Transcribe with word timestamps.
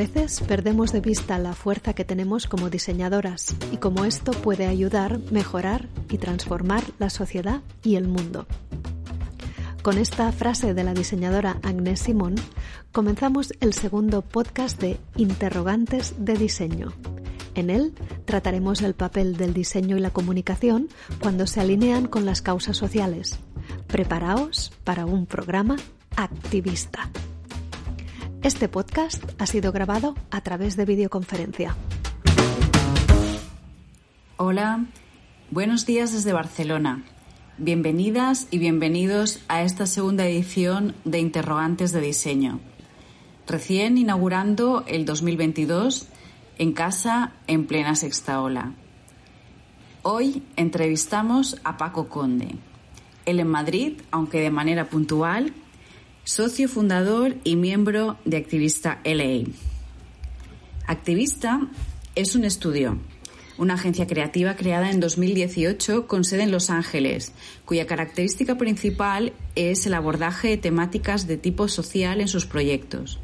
veces 0.00 0.40
perdemos 0.48 0.92
de 0.92 1.02
vista 1.02 1.38
la 1.38 1.52
fuerza 1.52 1.92
que 1.92 2.06
tenemos 2.06 2.46
como 2.46 2.70
diseñadoras 2.70 3.54
y 3.70 3.76
cómo 3.76 4.06
esto 4.06 4.32
puede 4.32 4.66
ayudar, 4.66 5.18
mejorar 5.30 5.90
y 6.08 6.16
transformar 6.16 6.82
la 6.98 7.10
sociedad 7.10 7.60
y 7.82 7.96
el 7.96 8.08
mundo. 8.08 8.46
Con 9.82 9.98
esta 9.98 10.32
frase 10.32 10.72
de 10.72 10.84
la 10.84 10.94
diseñadora 10.94 11.58
Agnès 11.62 12.00
Simon, 12.00 12.36
comenzamos 12.92 13.52
el 13.60 13.74
segundo 13.74 14.22
podcast 14.22 14.80
de 14.80 14.96
Interrogantes 15.16 16.14
de 16.16 16.32
Diseño. 16.32 16.94
En 17.54 17.68
él 17.68 17.92
trataremos 18.24 18.80
el 18.80 18.94
papel 18.94 19.36
del 19.36 19.52
diseño 19.52 19.98
y 19.98 20.00
la 20.00 20.12
comunicación 20.12 20.88
cuando 21.20 21.46
se 21.46 21.60
alinean 21.60 22.06
con 22.06 22.24
las 22.24 22.40
causas 22.40 22.78
sociales. 22.78 23.38
Preparaos 23.86 24.72
para 24.82 25.04
un 25.04 25.26
programa 25.26 25.76
activista. 26.16 27.10
Este 28.42 28.70
podcast 28.70 29.22
ha 29.38 29.44
sido 29.44 29.70
grabado 29.70 30.14
a 30.30 30.40
través 30.40 30.74
de 30.74 30.86
videoconferencia. 30.86 31.76
Hola, 34.38 34.86
buenos 35.50 35.84
días 35.84 36.14
desde 36.14 36.32
Barcelona. 36.32 37.04
Bienvenidas 37.58 38.48
y 38.50 38.58
bienvenidos 38.58 39.40
a 39.48 39.62
esta 39.62 39.84
segunda 39.84 40.26
edición 40.26 40.94
de 41.04 41.18
Interrogantes 41.18 41.92
de 41.92 42.00
Diseño. 42.00 42.60
Recién 43.46 43.98
inaugurando 43.98 44.84
el 44.86 45.04
2022 45.04 46.08
en 46.56 46.72
casa 46.72 47.34
en 47.46 47.66
plena 47.66 47.94
sexta 47.94 48.40
ola. 48.40 48.72
Hoy 50.00 50.42
entrevistamos 50.56 51.60
a 51.62 51.76
Paco 51.76 52.08
Conde. 52.08 52.56
Él 53.26 53.38
en 53.38 53.48
Madrid, 53.48 54.00
aunque 54.10 54.40
de 54.40 54.50
manera 54.50 54.88
puntual, 54.88 55.52
socio 56.30 56.68
fundador 56.68 57.34
y 57.42 57.56
miembro 57.56 58.16
de 58.24 58.36
Activista 58.36 59.00
LA. 59.04 59.50
Activista 60.86 61.66
es 62.14 62.36
un 62.36 62.44
estudio, 62.44 62.98
una 63.58 63.74
agencia 63.74 64.06
creativa 64.06 64.54
creada 64.54 64.92
en 64.92 65.00
2018 65.00 66.06
con 66.06 66.22
sede 66.22 66.44
en 66.44 66.52
Los 66.52 66.70
Ángeles, 66.70 67.32
cuya 67.64 67.88
característica 67.88 68.56
principal 68.56 69.32
es 69.56 69.86
el 69.86 69.94
abordaje 69.94 70.50
de 70.50 70.56
temáticas 70.56 71.26
de 71.26 71.36
tipo 71.36 71.66
social 71.66 72.20
en 72.20 72.28
sus 72.28 72.46
proyectos. 72.46 73.18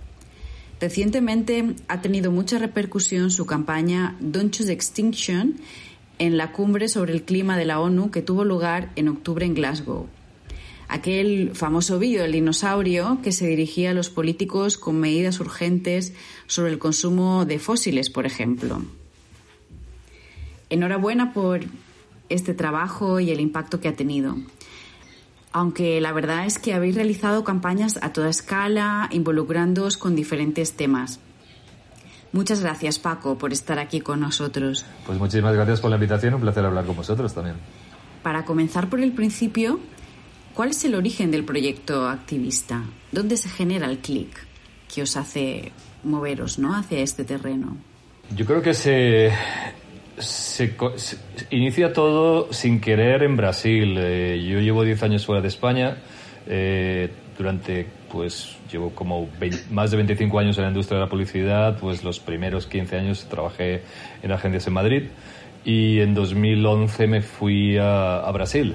Recientemente 0.81 1.77
ha 1.87 2.01
tenido 2.01 2.33
mucha 2.33 2.59
repercusión 2.59 3.31
su 3.31 3.47
campaña 3.47 4.17
Don't 4.19 4.53
Choose 4.53 4.73
Extinction 4.73 5.61
en 6.19 6.37
la 6.37 6.51
cumbre 6.51 6.89
sobre 6.89 7.13
el 7.13 7.23
clima 7.23 7.57
de 7.57 7.67
la 7.67 7.79
ONU 7.79 8.11
que 8.11 8.23
tuvo 8.23 8.45
lugar 8.45 8.91
en 8.97 9.07
octubre 9.07 9.47
en 9.47 9.55
Glasgow 9.55 10.09
aquel 10.89 11.53
famoso 11.55 11.99
vídeo 11.99 12.23
del 12.23 12.33
dinosaurio 12.33 13.19
que 13.23 13.33
se 13.33 13.47
dirigía 13.47 13.91
a 13.91 13.95
los 13.95 14.11
políticos 14.11 14.79
con 14.79 14.99
medidas 14.99 15.41
urgentes 15.41 16.13
sobre 16.47 16.73
el 16.73 16.79
consumo 16.79 17.45
de 17.45 17.59
fósiles, 17.59 18.11
por 18.11 18.27
ejemplo. 18.27 18.83
Enhorabuena 20.71 21.33
por 21.33 21.61
este 22.29 22.55
trabajo 22.55 23.21
y 23.21 23.31
el 23.31 23.41
impacto 23.41 23.81
que 23.81 23.89
ha 23.89 23.97
tenido. 23.97 24.37
Aunque 25.53 26.01
la 26.01 26.13
verdad 26.13 26.47
es 26.47 26.59
que 26.59 26.75
habéis 26.75 26.97
realizado 26.97 27.45
campañas 27.45 27.99
a 28.03 28.13
toda 28.13 28.29
escala, 28.29 29.09
involucrándoos 29.11 29.97
con 29.97 30.15
diferentes 30.15 30.75
temas. 30.75 31.21
Muchas 32.33 32.61
gracias, 32.61 32.99
Paco, 32.99 33.39
por 33.39 33.53
estar 33.53 33.79
aquí 33.79 34.01
con 34.01 34.21
nosotros. 34.21 34.85
Pues 35.07 35.19
muchísimas 35.19 35.55
gracias 35.55 35.81
por 35.81 35.89
la 35.89 35.97
invitación, 35.97 36.35
un 36.35 36.43
placer 36.43 36.65
hablar 36.65 36.85
con 36.85 36.97
vosotros 36.97 37.33
también. 37.33 37.57
Para 38.23 38.45
comenzar 38.45 38.91
por 38.91 39.01
el 39.01 39.13
principio, 39.13 39.81
¿Cuál 40.57 40.71
es 40.71 40.83
el 40.87 40.95
origen 40.95 41.31
del 41.31 41.45
proyecto 41.45 42.09
activista? 42.09 42.83
¿Dónde 43.13 43.37
se 43.37 43.51
genera 43.51 43.91
el 43.91 43.99
clic 43.99 44.31
que 44.93 45.03
os 45.03 45.15
hace 45.19 45.71
moveros 46.03 46.59
¿no? 46.59 46.75
hacia 46.75 47.01
este 47.01 47.25
terreno? 47.25 47.77
Yo 48.35 48.47
creo 48.47 48.63
que 48.63 48.73
se, 48.73 49.33
inicia 51.51 51.93
todo 51.93 52.51
sin 52.55 52.81
querer 52.81 53.23
en 53.23 53.37
Brasil. 53.37 53.99
Eh, 53.99 54.43
yo 54.51 54.61
llevo 54.61 54.83
10 54.83 55.03
años 55.03 55.27
fuera 55.27 55.43
de 55.43 55.49
España. 55.49 55.99
Eh, 56.47 57.11
durante, 57.37 57.87
pues, 58.11 58.57
llevo 58.73 58.95
como 58.95 59.29
más 59.71 59.91
de 59.91 59.99
25 59.99 60.39
años 60.39 60.57
en 60.57 60.65
la 60.65 60.71
industria 60.71 61.01
de 61.01 61.05
la 61.05 61.11
publicidad. 61.11 61.79
Pues 61.79 62.03
los 62.03 62.19
primeros 62.19 62.67
15 62.67 62.97
años 62.97 63.27
trabajé 63.29 63.83
en 64.23 64.33
agencias 64.33 64.67
en 64.67 64.73
Madrid. 64.73 65.03
Y 65.67 66.01
en 66.01 66.15
2011 66.15 67.07
me 67.09 67.21
fui 67.21 67.77
a 67.77 68.31
Brasil. 68.33 68.75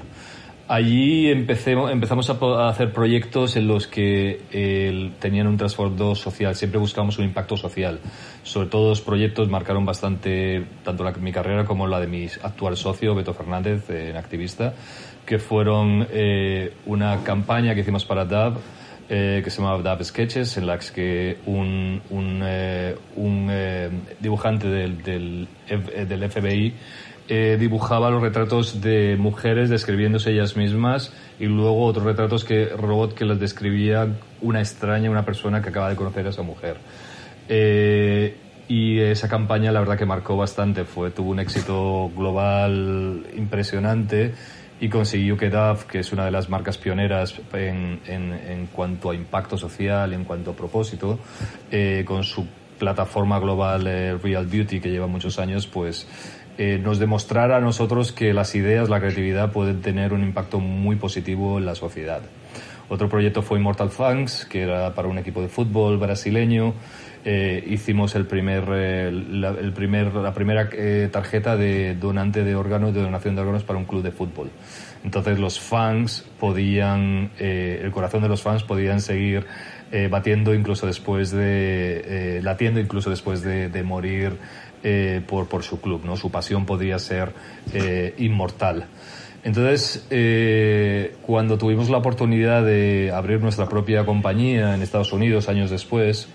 Allí 0.72 1.30
empezamos 1.30 2.30
a, 2.30 2.68
hacer 2.70 2.94
proyectos 2.94 3.56
en 3.56 3.68
los 3.68 3.86
que 3.86 5.10
tenían 5.18 5.46
un 5.46 5.58
trasfondo 5.58 6.14
social. 6.14 6.54
Siempre 6.54 6.80
buscamos 6.80 7.18
un 7.18 7.26
impacto 7.26 7.58
social. 7.58 8.00
Sobre 8.42 8.68
todo 8.68 8.88
los 8.88 9.02
proyectos 9.02 9.50
marcaron 9.50 9.84
bastante 9.84 10.64
tanto 10.82 11.04
mi 11.20 11.30
carrera 11.30 11.66
como 11.66 11.86
la 11.86 12.00
de 12.00 12.06
mi 12.06 12.26
actual 12.42 12.78
socio, 12.78 13.14
Beto 13.14 13.34
Fernández, 13.34 13.90
en 13.90 14.16
activista, 14.16 14.72
que 15.26 15.38
fueron 15.38 16.06
eh, 16.10 16.72
una 16.86 17.22
campaña 17.22 17.74
que 17.74 17.82
hicimos 17.82 18.06
para 18.06 18.24
DAB, 18.24 18.56
eh, 19.10 19.42
que 19.44 19.50
se 19.50 19.60
llamaba 19.60 19.82
DAB 19.82 20.02
Sketches, 20.04 20.56
en 20.56 20.66
la 20.66 20.78
que 20.78 21.36
un, 21.44 22.00
eh, 22.46 23.90
dibujante 24.20 24.68
del, 24.68 25.02
del 25.02 26.30
FBI 26.30 26.74
eh, 27.28 27.56
dibujaba 27.58 28.10
los 28.10 28.20
retratos 28.20 28.80
de 28.80 29.16
mujeres 29.18 29.70
describiéndose 29.70 30.32
ellas 30.32 30.56
mismas 30.56 31.12
y 31.38 31.46
luego 31.46 31.84
otros 31.84 32.04
retratos 32.04 32.44
que 32.44 32.66
robot 32.66 33.14
que 33.14 33.24
las 33.24 33.38
describía 33.38 34.08
una 34.40 34.60
extraña, 34.60 35.10
una 35.10 35.24
persona 35.24 35.62
que 35.62 35.68
acaba 35.68 35.88
de 35.88 35.96
conocer 35.96 36.26
a 36.26 36.30
esa 36.30 36.42
mujer. 36.42 36.76
Eh, 37.48 38.36
y 38.68 38.98
esa 39.00 39.28
campaña 39.28 39.70
la 39.70 39.80
verdad 39.80 39.98
que 39.98 40.06
marcó 40.06 40.36
bastante, 40.36 40.84
fue 40.84 41.10
tuvo 41.10 41.30
un 41.30 41.40
éxito 41.40 42.10
global 42.16 43.26
impresionante 43.36 44.34
y 44.80 44.88
consiguió 44.88 45.36
que 45.36 45.48
DAF, 45.48 45.84
que 45.84 46.00
es 46.00 46.12
una 46.12 46.24
de 46.24 46.32
las 46.32 46.48
marcas 46.48 46.76
pioneras 46.76 47.34
en, 47.52 48.00
en, 48.06 48.32
en 48.32 48.66
cuanto 48.66 49.10
a 49.10 49.14
impacto 49.14 49.56
social, 49.56 50.12
en 50.12 50.24
cuanto 50.24 50.50
a 50.50 50.56
propósito, 50.56 51.20
eh, 51.70 52.02
con 52.04 52.24
su 52.24 52.46
plataforma 52.78 53.38
global 53.38 53.84
Real 54.20 54.46
Beauty 54.46 54.80
que 54.80 54.90
lleva 54.90 55.06
muchos 55.06 55.38
años, 55.38 55.68
pues 55.68 56.08
eh, 56.64 56.78
nos 56.78 57.00
demostrara 57.00 57.56
a 57.56 57.60
nosotros 57.60 58.12
que 58.12 58.32
las 58.32 58.54
ideas, 58.54 58.88
la 58.88 59.00
creatividad 59.00 59.50
pueden 59.50 59.80
tener 59.80 60.12
un 60.12 60.22
impacto 60.22 60.60
muy 60.60 60.94
positivo 60.94 61.58
en 61.58 61.66
la 61.66 61.74
sociedad. 61.74 62.22
Otro 62.88 63.08
proyecto 63.08 63.42
fue 63.42 63.58
Immortal 63.58 63.90
Funks, 63.90 64.44
que 64.44 64.62
era 64.62 64.94
para 64.94 65.08
un 65.08 65.18
equipo 65.18 65.42
de 65.42 65.48
fútbol 65.48 65.98
brasileño. 65.98 66.74
Eh, 67.24 67.64
hicimos 67.66 68.14
el 68.14 68.26
primer, 68.26 68.62
eh, 68.74 69.10
la, 69.10 69.48
el 69.48 69.72
primer, 69.72 70.14
la 70.14 70.32
primera 70.34 70.70
tarjeta 71.10 71.56
de 71.56 71.96
donante 71.96 72.44
de 72.44 72.54
órganos, 72.54 72.94
de 72.94 73.02
donación 73.02 73.34
de 73.34 73.40
órganos 73.40 73.64
para 73.64 73.80
un 73.80 73.84
club 73.84 74.04
de 74.04 74.12
fútbol. 74.12 74.52
Entonces 75.02 75.40
los 75.40 75.58
fans 75.58 76.24
podían, 76.38 77.32
el 77.40 77.90
corazón 77.90 78.22
de 78.22 78.28
los 78.28 78.40
fans 78.40 78.62
podían 78.62 79.00
seguir 79.00 79.46
batiendo 80.10 80.54
incluso 80.54 80.86
después 80.86 81.32
de, 81.32 82.38
latiendo 82.40 82.78
incluso 82.78 83.10
después 83.10 83.42
de, 83.42 83.68
de 83.68 83.82
morir 83.82 84.38
eh, 84.84 85.22
por, 85.28 85.46
por, 85.46 85.62
su 85.62 85.80
club, 85.80 86.02
¿no? 86.04 86.16
Su 86.16 86.32
pasión 86.32 86.66
podría 86.66 86.98
ser 86.98 87.32
eh, 87.72 88.14
inmortal. 88.18 88.86
Entonces, 89.44 90.04
eh, 90.10 91.14
cuando 91.22 91.56
tuvimos 91.56 91.88
la 91.88 91.98
oportunidad 91.98 92.64
de 92.64 93.12
abrir 93.14 93.40
nuestra 93.40 93.68
propia 93.68 94.04
compañía 94.04 94.74
en 94.74 94.82
Estados 94.82 95.12
Unidos 95.12 95.48
años 95.48 95.70
después, 95.70 96.28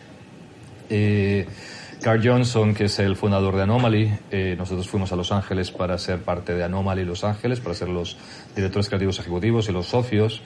Carl 2.01 2.21
Johnson, 2.25 2.73
que 2.73 2.85
es 2.85 2.99
el 2.99 3.17
fundador 3.17 3.57
de 3.57 3.63
Anomaly, 3.63 4.13
nosotros 4.57 4.87
fuimos 4.87 5.11
a 5.11 5.17
Los 5.17 5.33
Ángeles 5.33 5.71
para 5.71 5.97
ser 5.97 6.19
parte 6.19 6.53
de 6.53 6.63
Anomaly 6.63 7.03
Los 7.03 7.25
Ángeles, 7.25 7.59
para 7.59 7.75
ser 7.75 7.89
los 7.89 8.17
directores 8.55 8.87
creativos 8.87 9.19
ejecutivos 9.19 9.67
y 9.67 9.73
los 9.73 9.87
socios, 9.87 10.41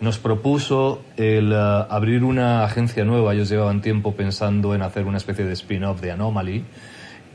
nos 0.00 0.18
propuso 0.18 1.02
el 1.18 1.52
abrir 1.54 2.24
una 2.24 2.64
agencia 2.64 3.04
nueva. 3.04 3.34
Ellos 3.34 3.50
llevaban 3.50 3.82
tiempo 3.82 4.14
pensando 4.14 4.74
en 4.74 4.80
hacer 4.80 5.04
una 5.04 5.18
especie 5.18 5.44
de 5.44 5.52
spin-off 5.52 6.00
de 6.00 6.12
Anomaly 6.12 6.64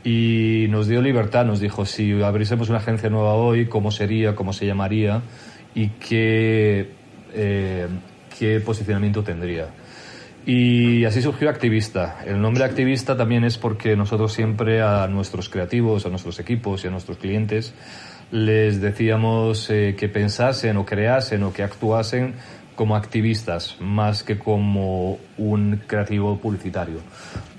y 0.04 0.66
nos 0.70 0.88
dio 0.88 1.02
libertad, 1.02 1.44
nos 1.44 1.60
dijo 1.60 1.84
si 1.84 2.22
abriésemos 2.22 2.68
una 2.68 2.78
agencia 2.78 3.10
nueva 3.10 3.34
hoy, 3.34 3.66
cómo 3.66 3.90
sería, 3.90 4.34
cómo 4.34 4.52
se 4.52 4.66
llamaría 4.66 5.22
y 5.74 5.88
qué, 5.88 6.90
eh, 7.34 7.86
qué 8.38 8.60
posicionamiento 8.60 9.22
tendría. 9.22 9.68
Y 10.46 11.04
así 11.04 11.20
surgió 11.20 11.50
Activista. 11.50 12.20
El 12.26 12.40
nombre 12.40 12.64
Activista 12.64 13.16
también 13.16 13.44
es 13.44 13.58
porque 13.58 13.96
nosotros 13.96 14.32
siempre 14.32 14.80
a 14.80 15.06
nuestros 15.08 15.48
creativos, 15.48 16.06
a 16.06 16.08
nuestros 16.08 16.40
equipos 16.40 16.84
y 16.84 16.88
a 16.88 16.90
nuestros 16.90 17.18
clientes 17.18 17.74
les 18.30 18.80
decíamos 18.80 19.70
eh, 19.70 19.94
que 19.98 20.08
pensasen 20.08 20.76
o 20.76 20.84
creasen 20.84 21.42
o 21.42 21.52
que 21.52 21.62
actuasen 21.62 22.34
como 22.74 22.94
activistas 22.94 23.76
más 23.80 24.22
que 24.22 24.38
como 24.38 25.18
un 25.38 25.80
creativo 25.86 26.38
publicitario 26.38 26.98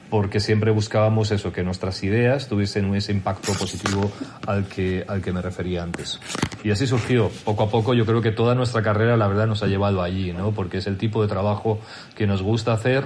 porque 0.09 0.39
siempre 0.39 0.71
buscábamos 0.71 1.31
eso, 1.31 1.51
que 1.51 1.63
nuestras 1.63 2.03
ideas 2.03 2.47
tuviesen 2.47 2.93
ese 2.95 3.11
impacto 3.11 3.53
positivo 3.53 4.11
al 4.47 4.65
que, 4.65 5.05
al 5.07 5.21
que 5.21 5.31
me 5.31 5.41
refería 5.41 5.83
antes. 5.83 6.19
Y 6.63 6.71
así 6.71 6.87
surgió. 6.87 7.29
Poco 7.45 7.63
a 7.63 7.69
poco 7.69 7.93
yo 7.93 8.05
creo 8.05 8.21
que 8.21 8.31
toda 8.31 8.55
nuestra 8.55 8.81
carrera 8.81 9.17
la 9.17 9.27
verdad 9.27 9.47
nos 9.47 9.61
ha 9.63 9.67
llevado 9.67 10.01
allí, 10.01 10.33
¿no? 10.33 10.51
Porque 10.51 10.77
es 10.77 10.87
el 10.87 10.97
tipo 10.97 11.21
de 11.21 11.27
trabajo 11.27 11.79
que 12.15 12.25
nos 12.25 12.41
gusta 12.41 12.73
hacer 12.73 13.05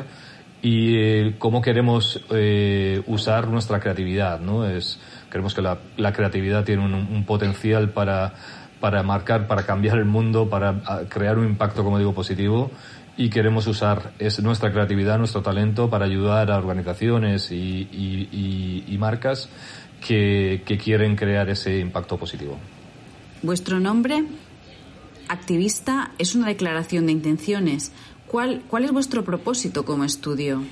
y 0.62 0.96
eh, 0.96 1.36
cómo 1.40 1.62
queremos 1.62 2.22
eh, 2.32 3.04
usar 3.08 3.50
nuestra 3.50 3.82
creatividad, 3.82 4.40
¿no? 4.40 4.66
Es, 4.66 5.00
creemos 5.30 5.54
que 5.54 5.62
la, 5.62 5.80
la 5.98 6.14
creatividad 6.14 6.64
tiene 6.64 6.86
un, 6.86 6.94
un 6.94 7.26
potencial 7.26 7.90
para, 7.90 8.34
para 8.80 9.04
marcar, 9.04 9.46
para 9.48 9.66
cambiar 9.66 9.98
el 9.98 10.06
mundo, 10.06 10.50
para 10.50 10.76
crear 11.10 11.38
un 11.38 11.48
impacto, 11.48 11.84
como 11.84 11.98
digo, 11.98 12.14
positivo 12.14 12.72
y 13.16 13.30
queremos 13.30 13.68
usar 13.68 14.12
es 14.20 14.42
nuestra 14.42 14.72
creatividad, 14.72 15.18
nuestro 15.18 15.42
talento 15.42 15.90
para 15.90 16.06
ayudar 16.06 16.52
a 16.52 16.58
organizaciones 16.58 17.52
y, 17.52 17.88
y, 18.88 18.98
marcas 18.98 19.50
que, 20.06 20.64
que, 20.66 20.78
quieren 20.78 21.16
crear 21.16 21.50
ese 21.50 21.80
impacto 21.80 22.18
positivo. 22.18 22.58
Vuestro 23.42 23.80
nombre, 23.80 24.24
activista, 25.28 26.12
es 26.18 26.36
una 26.36 26.48
declaración 26.48 27.06
de 27.06 27.12
intenciones. 27.12 27.92
¿Cuál, 28.28 28.64
cuál 28.68 28.86
es 28.86 28.92
vuestro 28.92 29.24
propósito 29.24 29.86
como 29.86 30.06
estudio? 30.06 30.64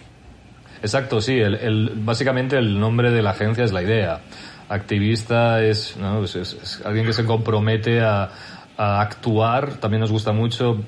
Exacto, 0.82 1.22
sí. 1.22 1.34
El, 1.34 1.56
el, 1.56 1.92
básicamente 1.96 2.58
el 2.58 2.80
nombre 2.80 3.12
de 3.12 3.22
la 3.22 3.32
agencia 3.32 3.64
es 3.64 3.72
la 3.72 3.84
idea. 3.84 4.22
Activista 4.70 5.62
es, 5.64 5.98
¿no? 5.98 6.24
es 6.24 6.82
alguien 6.86 7.06
que 7.06 7.14
se 7.14 7.26
compromete 7.26 8.02
a, 8.02 8.32
actuar, 8.82 9.76
también 9.76 10.02
nos 10.02 10.12
gusta 10.12 10.32
mucho. 10.32 10.84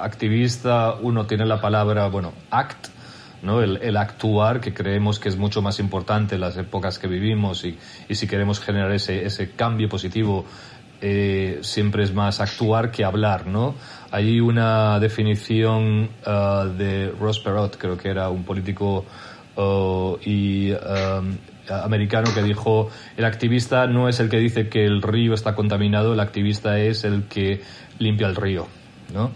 Activista, 0.00 0.94
uno 1.00 1.26
tiene 1.26 1.46
la 1.46 1.60
palabra, 1.60 2.08
bueno, 2.08 2.32
act, 2.50 2.88
¿no? 3.42 3.62
El, 3.62 3.96
actuar, 3.96 4.60
que 4.60 4.74
creemos 4.74 5.20
que 5.20 5.28
es 5.28 5.36
mucho 5.36 5.62
más 5.62 5.78
importante 5.78 6.34
en 6.34 6.40
las 6.40 6.56
épocas 6.56 6.98
que 6.98 7.06
vivimos 7.06 7.64
y, 7.64 7.78
y 8.08 8.14
si 8.16 8.26
queremos 8.26 8.58
generar 8.58 8.90
ese, 8.90 9.24
ese 9.24 9.52
cambio 9.52 9.88
positivo, 9.88 10.44
eh, 11.00 11.60
siempre 11.62 12.02
es 12.02 12.12
más 12.12 12.40
actuar 12.40 12.90
que 12.90 13.04
hablar, 13.04 13.46
¿no? 13.46 13.76
Hay 14.10 14.40
una 14.40 14.98
definición 14.98 16.10
uh, 16.26 16.66
de 16.76 17.12
Ross 17.20 17.38
Perot, 17.38 17.76
creo 17.76 17.96
que 17.96 18.08
era 18.08 18.30
un 18.30 18.42
político 18.42 19.04
uh, 19.54 20.16
y 20.24 20.72
um, 20.72 21.36
americano 21.70 22.32
que 22.34 22.42
dijo 22.42 22.90
el 23.16 23.24
activista 23.24 23.86
no 23.86 24.08
es 24.08 24.20
el 24.20 24.28
que 24.28 24.38
dice 24.38 24.68
que 24.68 24.84
el 24.84 25.02
río 25.02 25.34
está 25.34 25.54
contaminado, 25.54 26.14
el 26.14 26.20
activista 26.20 26.78
es 26.78 27.04
el 27.04 27.24
que 27.24 27.62
limpia 27.98 28.26
el 28.26 28.36
río, 28.36 28.66
¿no? 29.12 29.32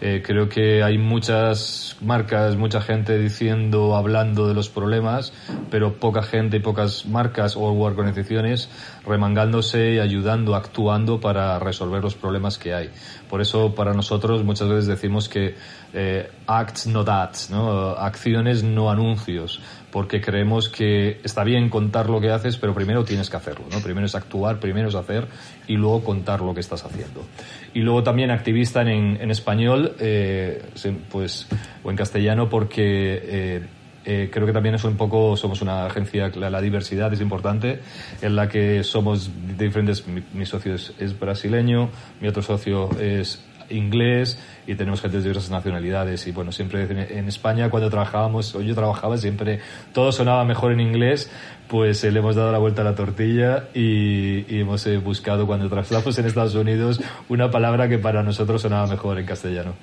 Eh, 0.00 0.22
creo 0.24 0.48
que 0.48 0.82
hay 0.82 0.98
muchas 0.98 1.96
marcas, 2.02 2.56
mucha 2.56 2.82
gente 2.82 3.18
diciendo, 3.18 3.96
hablando 3.96 4.46
de 4.46 4.52
los 4.52 4.68
problemas, 4.68 5.32
pero 5.70 5.94
poca 5.94 6.22
gente 6.22 6.58
y 6.58 6.60
pocas 6.60 7.06
marcas 7.06 7.56
o 7.56 7.62
organizaciones 7.62 8.68
remangándose 9.06 9.94
y 9.94 9.98
ayudando, 9.98 10.54
actuando 10.54 11.18
para 11.18 11.58
resolver 11.58 12.02
los 12.02 12.14
problemas 12.14 12.58
que 12.58 12.74
hay. 12.74 12.90
Por 13.30 13.40
eso 13.40 13.74
para 13.74 13.94
nosotros 13.94 14.44
muchas 14.44 14.68
veces 14.68 14.86
decimos 14.86 15.28
que 15.28 15.54
eh, 15.94 16.30
acts 16.46 16.86
not 16.88 17.08
ads, 17.08 17.50
¿no? 17.50 17.90
acciones 17.92 18.62
no 18.62 18.90
anuncios 18.90 19.60
porque 19.96 20.20
creemos 20.20 20.68
que 20.68 21.20
está 21.24 21.42
bien 21.42 21.70
contar 21.70 22.10
lo 22.10 22.20
que 22.20 22.30
haces, 22.30 22.58
pero 22.58 22.74
primero 22.74 23.02
tienes 23.04 23.30
que 23.30 23.38
hacerlo, 23.38 23.64
¿no? 23.72 23.80
Primero 23.80 24.04
es 24.04 24.14
actuar, 24.14 24.60
primero 24.60 24.88
es 24.88 24.94
hacer 24.94 25.26
y 25.66 25.76
luego 25.76 26.04
contar 26.04 26.42
lo 26.42 26.52
que 26.52 26.60
estás 26.60 26.84
haciendo. 26.84 27.24
Y 27.72 27.80
luego 27.80 28.02
también 28.02 28.30
activista 28.30 28.82
en, 28.82 29.18
en 29.18 29.30
español, 29.30 29.85
eh, 29.98 30.62
pues, 31.10 31.46
o 31.82 31.90
en 31.90 31.96
castellano, 31.96 32.48
porque 32.48 33.20
eh, 33.22 33.66
eh, 34.04 34.30
creo 34.32 34.46
que 34.46 34.52
también 34.52 34.74
es 34.74 34.84
un 34.84 34.96
poco, 34.96 35.36
somos 35.36 35.62
una 35.62 35.86
agencia, 35.86 36.30
la, 36.34 36.60
diversidad 36.60 37.12
es 37.12 37.20
importante, 37.20 37.80
en 38.22 38.36
la 38.36 38.48
que 38.48 38.84
somos 38.84 39.30
diferentes, 39.58 40.04
mi, 40.06 40.46
socio 40.46 40.74
es 40.74 41.18
brasileño, 41.18 41.90
mi 42.20 42.28
otro 42.28 42.42
socio 42.42 42.90
es 43.00 43.44
inglés 43.70 44.38
y 44.66 44.74
tenemos 44.74 45.00
gente 45.00 45.18
de 45.18 45.22
diversas 45.22 45.50
nacionalidades 45.50 46.26
y 46.26 46.32
bueno, 46.32 46.52
siempre 46.52 46.84
en 46.84 47.28
España 47.28 47.70
cuando 47.70 47.90
trabajábamos, 47.90 48.54
o 48.54 48.62
yo 48.62 48.74
trabajaba 48.74 49.16
siempre, 49.18 49.60
todo 49.92 50.12
sonaba 50.12 50.44
mejor 50.44 50.72
en 50.72 50.80
inglés, 50.80 51.30
pues 51.68 52.02
eh, 52.04 52.10
le 52.10 52.18
hemos 52.18 52.36
dado 52.36 52.52
la 52.52 52.58
vuelta 52.58 52.82
a 52.82 52.84
la 52.84 52.94
tortilla 52.94 53.68
y, 53.74 54.44
hemos 54.58 54.86
eh, 54.86 54.98
buscado 54.98 55.46
cuando 55.46 55.68
trabajamos 55.68 56.18
en 56.18 56.26
Estados 56.26 56.54
Unidos 56.54 57.00
una 57.28 57.50
palabra 57.50 57.88
que 57.88 57.98
para 57.98 58.22
nosotros 58.22 58.62
sonaba 58.62 58.86
mejor 58.86 59.18
en 59.18 59.26
castellano. 59.26 59.74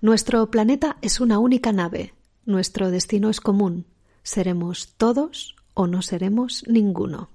Nuestro 0.00 0.50
planeta 0.50 0.96
es 1.00 1.20
una 1.20 1.38
única 1.38 1.72
nave, 1.72 2.14
nuestro 2.44 2.90
destino 2.90 3.30
es 3.30 3.40
común, 3.40 3.86
seremos 4.22 4.94
todos 4.96 5.54
o 5.74 5.86
no 5.86 6.02
seremos 6.02 6.64
ninguno. 6.66 7.30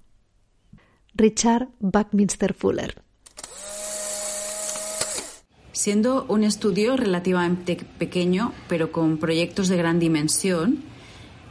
Richard 1.16 1.70
Buckminster 1.80 2.54
Fuller 2.54 3.07
Siendo 5.78 6.26
un 6.28 6.44
estudio 6.44 6.98
relativamente 6.98 7.78
pequeño, 8.00 8.52
pero 8.68 8.92
con 8.92 9.20
proyectos 9.20 9.68
de 9.68 9.78
gran 9.78 10.00
dimensión, 10.00 10.80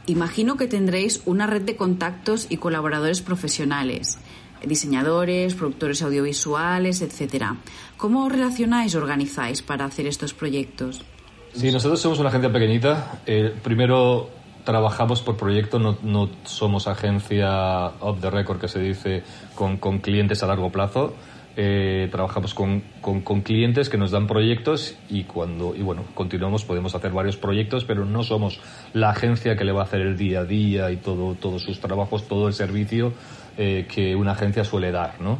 imagino 0.05 0.57
que 0.57 0.67
tendréis 0.67 1.21
una 1.25 1.47
red 1.47 1.61
de 1.61 1.77
contactos 1.77 2.47
y 2.49 2.57
colaboradores 2.57 3.21
profesionales, 3.21 4.19
diseñadores, 4.65 5.55
productores 5.55 6.01
audiovisuales, 6.01 7.01
etcétera. 7.01 7.55
¿Cómo 7.95 8.25
os 8.25 8.31
relacionáis 8.33 8.95
organizáis 8.95 9.61
para 9.61 9.85
hacer 9.85 10.07
estos 10.07 10.33
proyectos? 10.33 11.05
Sí, 11.53 11.71
nosotros 11.71 12.01
somos 12.01 12.19
una 12.19 12.27
agencia 12.27 12.51
pequeñita. 12.51 13.21
Eh, 13.25 13.55
primero 13.63 14.29
trabajamos 14.65 15.21
por 15.21 15.37
proyecto, 15.37 15.79
no, 15.79 16.29
somos 16.43 16.89
agencia 16.89 17.93
off 18.01 18.19
the 18.19 18.29
record 18.29 18.59
que 18.59 18.67
se 18.67 18.79
dice 18.79 19.23
con 19.55 19.77
clientes 19.99 20.43
a 20.43 20.47
largo 20.47 20.69
plazo 20.69 21.13
eh, 21.59 22.07
trabajamos 22.11 22.53
con, 22.53 22.83
con, 23.01 23.41
clientes 23.41 23.89
que 23.89 23.97
nos 23.97 24.11
dan 24.11 24.27
proyectos 24.27 24.95
y 25.09 25.23
cuando 25.23 25.75
y 25.75 25.81
bueno 25.81 26.03
continuamos 26.13 26.63
podemos 26.63 26.93
hacer 26.93 27.11
varios 27.11 27.35
proyectos 27.35 27.83
pero 27.83 28.05
no 28.05 28.21
somos 28.21 28.59
la 28.93 29.09
agencia 29.09 29.55
que 29.55 29.63
le 29.65 29.71
va 29.71 29.81
a 29.81 29.85
hacer 29.85 30.01
el 30.01 30.15
día 30.15 30.41
a 30.41 30.45
día 30.45 30.91
y 30.91 30.97
todo 30.97 31.33
todos 31.33 31.63
sus 31.63 31.79
trabajos 31.79 32.27
todo 32.27 32.47
el 32.47 32.53
servicio 32.53 33.11
eh, 33.57 33.87
que 33.91 34.15
una 34.15 34.33
agencia 34.33 34.63
suele 34.63 34.91
dar 34.91 35.19
¿no? 35.19 35.39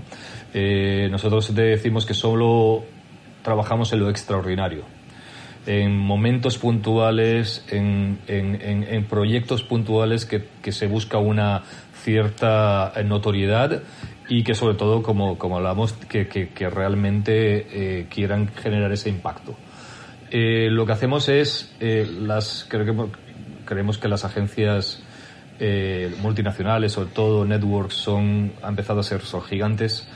Eh, 0.55 1.07
nosotros 1.11 1.53
decimos 1.53 2.07
que 2.07 2.15
solo 2.15 2.83
trabajamos 3.43 3.93
en 3.93 3.99
lo 3.99 4.09
extraordinario 4.09 4.85
en 5.67 5.95
momentos 5.95 6.57
puntuales 6.57 7.63
en, 7.69 8.17
en, 8.27 8.59
en, 8.59 9.03
proyectos 9.05 9.61
puntuales 9.61 10.25
que, 10.25 10.47
que 10.63 10.71
se 10.71 10.87
busca 10.87 11.19
una 11.19 11.61
cierta 12.01 12.93
notoriedad 13.05 13.83
y 14.29 14.43
que 14.43 14.53
sobre 14.55 14.75
todo, 14.75 15.01
como, 15.01 15.37
como 15.37 15.57
hablamos, 15.57 15.93
que, 15.93 16.27
que, 16.27 16.49
que 16.49 16.69
realmente 16.69 17.99
eh, 17.99 18.07
quieran 18.09 18.47
generar 18.49 18.91
ese 18.91 19.09
impacto. 19.09 19.55
Eh, 20.29 20.69
lo 20.69 20.85
que 20.85 20.91
hacemos 20.91 21.29
es, 21.29 21.75
eh, 21.79 22.05
las, 22.19 22.65
creo 22.69 22.85
que, 22.85 23.11
creemos 23.65 23.97
que 23.97 24.07
las 24.07 24.25
agencias 24.25 25.01
eh, 25.59 26.13
multinacionales, 26.21 26.91
sobre 26.91 27.11
todo 27.11 27.45
networks, 27.45 27.95
son, 27.95 28.51
han 28.61 28.69
empezado 28.69 28.99
a 28.99 29.03
ser 29.03 29.21
son 29.21 29.41
gigantes 29.41 30.07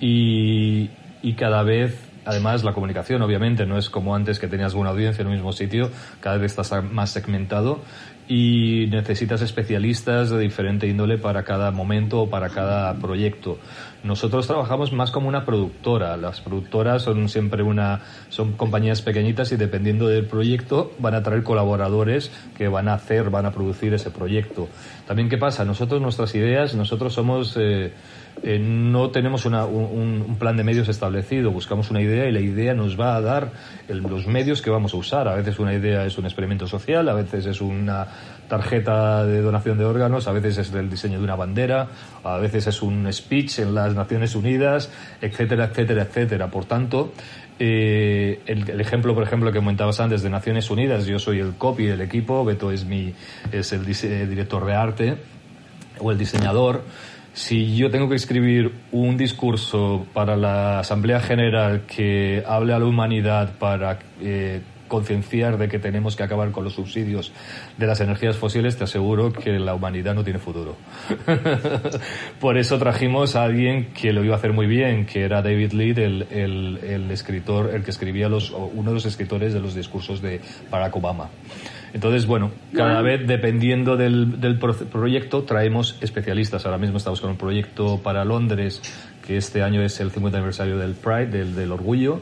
y, 0.00 0.90
y 1.22 1.34
cada 1.34 1.62
vez 1.62 2.08
Además, 2.28 2.62
la 2.62 2.74
comunicación, 2.74 3.22
obviamente, 3.22 3.64
no 3.64 3.78
es 3.78 3.88
como 3.88 4.14
antes 4.14 4.38
que 4.38 4.48
tenías 4.48 4.74
una 4.74 4.90
audiencia 4.90 5.22
en 5.22 5.28
un 5.28 5.32
mismo 5.32 5.50
sitio, 5.52 5.90
cada 6.20 6.36
vez 6.36 6.58
estás 6.58 6.84
más 6.84 7.08
segmentado 7.08 7.80
y 8.28 8.86
necesitas 8.90 9.40
especialistas 9.40 10.30
de 10.30 10.38
diferente 10.38 10.86
índole 10.86 11.16
para 11.16 11.44
cada 11.44 11.70
momento 11.70 12.22
o 12.22 12.30
para 12.30 12.50
cada 12.50 12.94
proyecto. 12.98 13.58
Nosotros 14.04 14.46
trabajamos 14.46 14.92
más 14.92 15.10
como 15.10 15.28
una 15.28 15.44
productora. 15.44 16.16
Las 16.16 16.40
productoras 16.40 17.02
son 17.02 17.28
siempre 17.28 17.62
una, 17.62 18.00
son 18.28 18.52
compañías 18.52 19.02
pequeñitas 19.02 19.50
y 19.50 19.56
dependiendo 19.56 20.06
del 20.08 20.26
proyecto 20.26 20.92
van 20.98 21.14
a 21.14 21.22
traer 21.22 21.42
colaboradores 21.42 22.30
que 22.56 22.68
van 22.68 22.88
a 22.88 22.94
hacer, 22.94 23.30
van 23.30 23.46
a 23.46 23.50
producir 23.50 23.92
ese 23.94 24.10
proyecto. 24.10 24.68
También, 25.06 25.28
¿qué 25.28 25.38
pasa? 25.38 25.64
Nosotros, 25.64 26.00
nuestras 26.00 26.34
ideas, 26.34 26.74
nosotros 26.74 27.12
somos, 27.12 27.56
eh, 27.56 27.92
eh, 28.42 28.58
no 28.60 29.10
tenemos 29.10 29.46
un, 29.46 30.36
plan 30.38 30.56
de 30.56 30.62
medios 30.62 30.88
establecido, 30.88 31.50
buscamos 31.50 31.90
una 31.90 32.00
idea 32.00 32.26
y 32.28 32.32
la 32.32 32.40
idea 32.40 32.74
nos 32.74 32.98
va 32.98 33.16
a 33.16 33.20
dar 33.20 33.50
los 33.88 34.26
medios 34.26 34.62
que 34.62 34.70
vamos 34.70 34.94
a 34.94 34.96
usar. 34.96 35.26
A 35.26 35.34
veces 35.34 35.58
una 35.58 35.74
idea 35.74 36.04
es 36.04 36.18
un 36.18 36.26
experimento 36.26 36.68
social, 36.68 37.08
a 37.08 37.14
veces 37.14 37.46
es 37.46 37.60
una 37.60 38.06
tarjeta 38.48 39.24
de 39.24 39.40
donación 39.40 39.78
de 39.78 39.84
órganos, 39.84 40.26
a 40.26 40.32
veces 40.32 40.58
es 40.58 40.72
el 40.72 40.90
diseño 40.90 41.18
de 41.18 41.24
una 41.24 41.36
bandera, 41.36 41.88
a 42.24 42.38
veces 42.38 42.66
es 42.66 42.82
un 42.82 43.12
speech 43.12 43.60
en 43.60 43.74
las 43.74 43.94
Naciones 43.94 44.34
Unidas, 44.34 44.90
etcétera, 45.20 45.66
etcétera, 45.66 46.02
etcétera. 46.02 46.50
Por 46.50 46.64
tanto, 46.64 47.12
eh, 47.58 48.40
el, 48.46 48.80
ejemplo, 48.80 49.14
por 49.14 49.24
ejemplo, 49.24 49.52
que 49.52 49.58
comentabas 49.58 50.00
antes 50.00 50.22
de 50.22 50.30
Naciones 50.30 50.70
Unidas, 50.70 51.06
yo 51.06 51.18
soy 51.18 51.40
el 51.40 51.54
copy 51.54 51.86
del 51.86 52.00
equipo, 52.00 52.44
Beto 52.44 52.70
es 52.70 52.84
mi 52.84 53.14
es 53.52 53.72
el 53.72 53.84
director 53.84 54.64
de 54.64 54.74
arte 54.74 55.16
o 55.98 56.10
el 56.10 56.18
diseñador. 56.18 56.82
Si 57.34 57.76
yo 57.76 57.90
tengo 57.90 58.08
que 58.08 58.16
escribir 58.16 58.72
un 58.90 59.16
discurso 59.16 60.06
para 60.12 60.36
la 60.36 60.80
Asamblea 60.80 61.20
General 61.20 61.82
que 61.86 62.42
hable 62.46 62.72
a 62.72 62.78
la 62.78 62.84
humanidad 62.84 63.52
para 63.58 63.98
eh, 64.20 64.60
concienciar 64.88 65.58
de 65.58 65.68
que 65.68 65.78
tenemos 65.78 66.16
que 66.16 66.22
acabar 66.22 66.50
con 66.50 66.64
los 66.64 66.74
subsidios 66.74 67.32
de 67.76 67.86
las 67.86 68.00
energías 68.00 68.36
fósiles, 68.36 68.76
te 68.76 68.84
aseguro 68.84 69.32
que 69.32 69.58
la 69.58 69.74
humanidad 69.74 70.14
no 70.14 70.24
tiene 70.24 70.38
futuro. 70.38 70.76
Por 72.40 72.58
eso 72.58 72.78
trajimos 72.78 73.36
a 73.36 73.44
alguien 73.44 73.92
que 73.92 74.12
lo 74.12 74.24
iba 74.24 74.34
a 74.34 74.38
hacer 74.38 74.52
muy 74.52 74.66
bien, 74.66 75.06
que 75.06 75.22
era 75.22 75.42
David 75.42 75.72
Lead, 75.72 75.98
el, 75.98 76.78
el, 76.82 77.10
escritor, 77.10 77.70
el 77.74 77.84
que 77.84 77.90
escribía 77.90 78.28
los, 78.28 78.50
uno 78.50 78.90
de 78.90 78.94
los 78.94 79.06
escritores 79.06 79.52
de 79.52 79.60
los 79.60 79.74
discursos 79.74 80.20
de 80.20 80.40
Barack 80.70 80.96
Obama. 80.96 81.28
Entonces, 81.92 82.26
bueno, 82.26 82.50
cada 82.74 83.00
vez 83.00 83.26
dependiendo 83.26 83.96
del, 83.96 84.40
del 84.40 84.58
proyecto 84.58 85.42
traemos 85.44 85.96
especialistas. 86.00 86.66
Ahora 86.66 86.78
mismo 86.78 86.98
estamos 86.98 87.20
con 87.20 87.30
un 87.30 87.38
proyecto 87.38 88.00
para 88.02 88.24
Londres, 88.24 88.82
que 89.26 89.36
este 89.36 89.62
año 89.62 89.82
es 89.82 89.98
el 90.00 90.10
50 90.10 90.36
aniversario 90.36 90.78
del 90.78 90.94
Pride, 90.94 91.26
del, 91.26 91.54
del 91.54 91.72
orgullo 91.72 92.20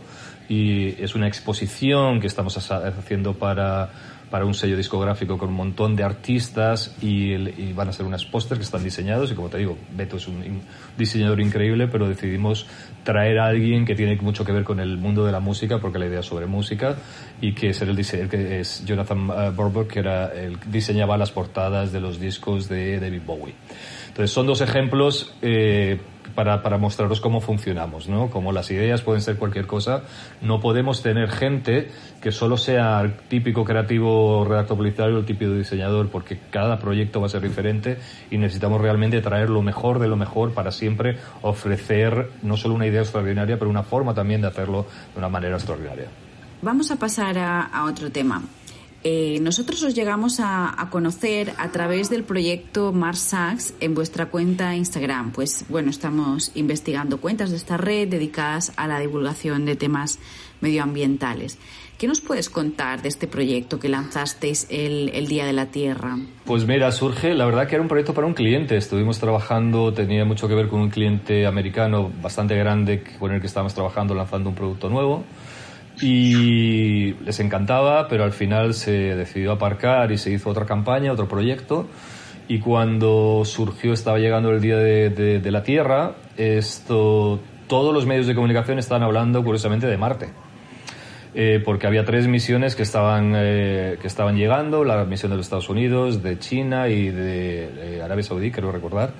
y 0.48 1.02
es 1.02 1.14
una 1.14 1.26
exposición 1.26 2.20
que 2.20 2.26
estamos 2.26 2.56
haciendo 2.70 3.34
para, 3.34 3.90
para 4.30 4.44
un 4.44 4.54
sello 4.54 4.76
discográfico 4.76 5.38
con 5.38 5.50
un 5.50 5.54
montón 5.54 5.94
de 5.94 6.02
artistas 6.02 6.96
y, 7.00 7.72
van 7.72 7.88
a 7.88 7.92
ser 7.92 8.06
unas 8.06 8.24
pósters 8.24 8.58
que 8.58 8.64
están 8.64 8.82
diseñados 8.82 9.30
y 9.30 9.34
como 9.34 9.48
te 9.48 9.58
digo, 9.58 9.76
Beto 9.92 10.16
es 10.16 10.26
un, 10.28 10.62
diseñador 10.96 11.40
increíble, 11.40 11.88
pero 11.88 12.08
decidimos 12.08 12.66
traer 13.04 13.38
a 13.38 13.46
alguien 13.46 13.84
que 13.84 13.94
tiene 13.94 14.16
mucho 14.16 14.44
que 14.44 14.52
ver 14.52 14.64
con 14.64 14.80
el 14.80 14.98
mundo 14.98 15.24
de 15.24 15.32
la 15.32 15.40
música 15.40 15.78
porque 15.78 15.98
la 15.98 16.06
idea 16.06 16.20
es 16.20 16.26
sobre 16.26 16.46
música 16.46 16.96
y 17.40 17.52
que 17.52 17.70
es 17.70 17.82
el, 17.82 17.90
el 17.90 18.28
que 18.28 18.60
es 18.60 18.84
Jonathan 18.84 19.30
uh, 19.30 19.52
Borberg 19.54 19.88
que 19.88 20.00
era 20.00 20.32
el 20.32 20.58
diseñaba 20.66 21.16
las 21.16 21.30
portadas 21.30 21.92
de 21.92 22.00
los 22.00 22.18
discos 22.18 22.68
de 22.68 22.98
David 22.98 23.22
Bowie. 23.24 23.54
Entonces 24.08 24.30
son 24.30 24.46
dos 24.46 24.60
ejemplos 24.62 25.34
eh, 25.42 26.00
para, 26.34 26.62
para 26.62 26.78
mostraros 26.78 27.20
cómo 27.20 27.40
funcionamos, 27.40 28.08
¿no? 28.08 28.30
Como 28.30 28.52
las 28.52 28.70
ideas 28.70 29.02
pueden 29.02 29.22
ser 29.22 29.36
cualquier 29.36 29.66
cosa, 29.66 30.02
no 30.42 30.60
podemos 30.60 31.02
tener 31.02 31.30
gente 31.30 31.90
que 32.20 32.32
solo 32.32 32.56
sea 32.56 33.00
el 33.00 33.16
típico 33.28 33.64
creativo 33.64 34.44
redactor 34.44 34.76
publicitario 34.76 35.18
el 35.18 35.24
típico 35.24 35.52
diseñador, 35.52 36.08
porque 36.08 36.38
cada 36.50 36.78
proyecto 36.78 37.20
va 37.20 37.26
a 37.26 37.30
ser 37.30 37.42
diferente 37.42 37.98
y 38.30 38.38
necesitamos 38.38 38.80
realmente 38.80 39.20
traer 39.20 39.50
lo 39.50 39.62
mejor 39.62 39.98
de 39.98 40.08
lo 40.08 40.16
mejor 40.16 40.52
para 40.54 40.72
siempre 40.72 41.18
ofrecer 41.42 42.30
no 42.42 42.56
solo 42.56 42.74
una 42.74 42.86
idea 42.86 43.02
extraordinaria, 43.02 43.58
pero 43.58 43.70
una 43.70 43.82
forma 43.82 44.14
también 44.14 44.40
de 44.40 44.48
hacerlo 44.48 44.86
de 45.12 45.18
una 45.18 45.28
manera 45.28 45.56
extraordinaria. 45.56 46.06
Vamos 46.62 46.90
a 46.90 46.96
pasar 46.96 47.38
a, 47.38 47.62
a 47.62 47.84
otro 47.84 48.10
tema. 48.10 48.42
Eh, 49.04 49.38
nosotros 49.40 49.82
os 49.82 49.94
llegamos 49.94 50.40
a, 50.40 50.88
conocer 50.90 51.52
a 51.58 51.70
través 51.70 52.10
del 52.10 52.24
proyecto 52.24 52.92
Mars 52.92 53.20
Sachs 53.20 53.74
en 53.80 53.94
vuestra 53.94 54.26
cuenta 54.26 54.74
Instagram. 54.74 55.32
Pues 55.32 55.64
bueno, 55.68 55.90
estamos 55.90 56.50
investigando 56.54 57.20
cuentas 57.20 57.50
de 57.50 57.56
esta 57.56 57.76
red 57.76 58.08
dedicadas 58.08 58.72
a 58.76 58.86
la 58.88 58.98
divulgación 58.98 59.64
de 59.64 59.76
temas 59.76 60.18
medioambientales. 60.60 61.58
¿Qué 61.98 62.08
nos 62.08 62.20
puedes 62.20 62.50
contar 62.50 63.00
de 63.00 63.08
este 63.08 63.26
proyecto 63.26 63.78
que 63.78 63.88
lanzasteis 63.88 64.66
el, 64.68 65.26
Día 65.28 65.46
de 65.46 65.54
la 65.54 65.66
Tierra? 65.66 66.18
Pues 66.44 66.66
mira, 66.66 66.92
surge, 66.92 67.32
la 67.32 67.46
verdad 67.46 67.66
que 67.68 67.76
era 67.76 67.82
un 67.82 67.88
proyecto 67.88 68.12
para 68.12 68.26
un 68.26 68.34
cliente. 68.34 68.76
Estuvimos 68.76 69.18
trabajando, 69.18 69.94
tenía 69.94 70.24
mucho 70.26 70.46
que 70.46 70.54
ver 70.54 70.68
con 70.68 70.80
un 70.80 70.90
cliente 70.90 71.46
americano 71.46 72.10
bastante 72.20 72.54
grande 72.56 73.02
con 73.18 73.32
el 73.32 73.40
que 73.40 73.46
estábamos 73.46 73.72
trabajando 73.72 74.14
lanzando 74.14 74.50
un 74.50 74.54
producto 74.54 74.90
nuevo 74.90 75.24
y 76.00 77.14
les 77.24 77.40
encantaba, 77.40 78.08
pero 78.08 78.24
al 78.24 78.32
final 78.32 78.74
se 78.74 78.92
decidió 79.14 79.52
aparcar 79.52 80.12
y 80.12 80.18
se 80.18 80.30
hizo 80.30 80.50
otra 80.50 80.66
campaña, 80.66 81.12
otro 81.12 81.28
proyecto. 81.28 81.86
Y 82.48 82.60
cuando 82.60 83.42
surgió, 83.44 83.92
estaba 83.92 84.18
llegando 84.18 84.50
el 84.50 84.60
Día 84.60 84.76
de, 84.76 85.10
de 85.10 85.50
la 85.50 85.62
Tierra, 85.62 86.14
esto, 86.36 87.40
todos 87.66 87.92
los 87.92 88.06
medios 88.06 88.26
de 88.26 88.34
comunicación 88.34 88.78
estaban 88.78 89.02
hablando 89.02 89.42
curiosamente 89.42 89.86
de 89.86 89.96
Marte. 89.96 90.45
Eh, 91.38 91.60
porque 91.62 91.86
había 91.86 92.02
tres 92.06 92.28
misiones 92.28 92.74
que 92.76 92.82
estaban, 92.82 93.34
eh, 93.36 93.98
que 94.00 94.06
estaban 94.06 94.36
llegando, 94.36 94.84
la 94.84 95.04
misión 95.04 95.30
de 95.30 95.36
los 95.36 95.44
Estados 95.44 95.68
Unidos, 95.68 96.22
de 96.22 96.38
China 96.38 96.88
y 96.88 97.10
de, 97.10 98.00
Arabia 98.02 98.22
Saudí, 98.22 98.50
creo 98.50 98.72
recordar, 98.72 99.10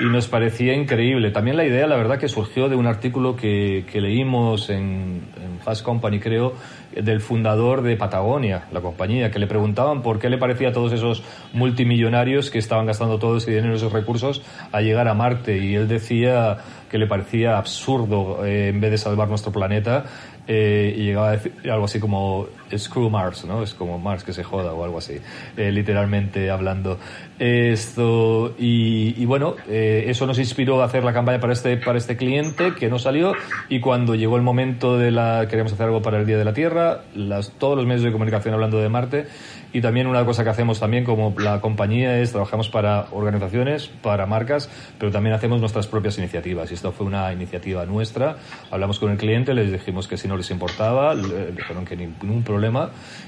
y 0.00 0.04
nos 0.04 0.26
parecía 0.26 0.72
increíble. 0.72 1.30
También 1.32 1.58
la 1.58 1.66
idea, 1.66 1.86
la 1.86 1.96
verdad, 1.96 2.18
que 2.18 2.28
surgió 2.28 2.70
de 2.70 2.76
un 2.76 2.86
artículo 2.86 3.36
que, 3.36 3.84
que 3.92 4.00
leímos 4.00 4.70
en, 4.70 5.20
Fast 5.60 5.84
Company, 5.84 6.18
creo, 6.18 6.54
del 6.92 7.20
fundador 7.20 7.82
de 7.82 7.94
Patagonia, 7.96 8.64
la 8.72 8.80
compañía, 8.80 9.30
que 9.30 9.38
le 9.38 9.46
preguntaban 9.46 10.00
por 10.00 10.18
qué 10.18 10.30
le 10.30 10.38
parecía 10.38 10.70
a 10.70 10.72
todos 10.72 10.92
esos 10.92 11.22
multimillonarios 11.52 12.50
que 12.50 12.58
estaban 12.58 12.86
gastando 12.86 13.18
todo 13.18 13.36
ese 13.36 13.50
dinero 13.50 13.74
esos 13.74 13.92
recursos 13.92 14.42
a 14.72 14.80
llegar 14.80 15.06
a 15.08 15.12
Marte. 15.12 15.58
Y 15.58 15.74
él 15.74 15.86
decía 15.86 16.56
que 16.90 16.98
le 16.98 17.06
parecía 17.06 17.56
absurdo, 17.56 18.44
eh, 18.44 18.68
en 18.68 18.80
vez 18.80 18.90
de 18.90 18.98
salvar 18.98 19.28
nuestro 19.28 19.52
planeta, 19.52 20.04
eh, 20.46 20.94
y 20.96 21.04
llegaba 21.04 21.30
a 21.30 21.32
decir 21.32 21.52
algo 21.70 21.84
así 21.84 22.00
como 22.00 22.46
Screw 22.78 23.10
Mars, 23.10 23.44
¿no? 23.44 23.62
Es 23.62 23.74
como 23.74 23.98
Mars 23.98 24.24
que 24.24 24.32
se 24.32 24.44
joda 24.44 24.72
o 24.72 24.84
algo 24.84 24.98
así, 24.98 25.18
eh, 25.56 25.70
literalmente 25.72 26.50
hablando. 26.50 26.98
Esto, 27.38 28.54
y, 28.58 29.24
bueno, 29.24 29.56
eh, 29.68 30.04
eso 30.08 30.26
nos 30.26 30.38
inspiró 30.38 30.82
a 30.82 30.84
hacer 30.84 31.04
la 31.04 31.12
campaña 31.12 31.40
para 31.40 31.52
este, 31.52 31.76
para 31.76 31.98
este 31.98 32.16
cliente 32.16 32.74
que 32.74 32.88
no 32.88 32.98
salió 32.98 33.32
y 33.68 33.80
cuando 33.80 34.14
llegó 34.14 34.36
el 34.36 34.42
momento 34.42 34.98
de 34.98 35.10
la, 35.10 35.46
queríamos 35.48 35.72
hacer 35.72 35.86
algo 35.86 36.02
para 36.02 36.18
el 36.18 36.26
Día 36.26 36.38
de 36.38 36.44
la 36.44 36.52
Tierra, 36.52 37.02
las, 37.14 37.52
todos 37.52 37.76
los 37.76 37.86
medios 37.86 38.02
de 38.02 38.12
comunicación 38.12 38.54
hablando 38.54 38.78
de 38.78 38.88
Marte 38.88 39.26
y 39.72 39.80
también 39.80 40.06
una 40.06 40.24
cosa 40.24 40.42
que 40.42 40.50
hacemos 40.50 40.80
también 40.80 41.04
como 41.04 41.34
la 41.38 41.60
compañía 41.60 42.18
es 42.20 42.32
trabajamos 42.32 42.68
para 42.68 43.06
organizaciones, 43.12 43.88
para 43.88 44.26
marcas, 44.26 44.68
pero 44.98 45.12
también 45.12 45.34
hacemos 45.34 45.60
nuestras 45.60 45.86
propias 45.86 46.18
iniciativas. 46.18 46.70
Y 46.70 46.74
esto 46.74 46.92
fue 46.92 47.06
una 47.06 47.32
iniciativa 47.32 47.86
nuestra. 47.86 48.36
Hablamos 48.70 48.98
con 48.98 49.12
el 49.12 49.16
cliente, 49.16 49.54
les 49.54 49.70
dijimos 49.70 50.08
que 50.08 50.16
si 50.16 50.26
no 50.26 50.36
les 50.36 50.50
importaba, 50.50 51.14
dijeron 51.14 51.84
que 51.84 51.96
ningún 51.96 52.42
problema. 52.42 52.59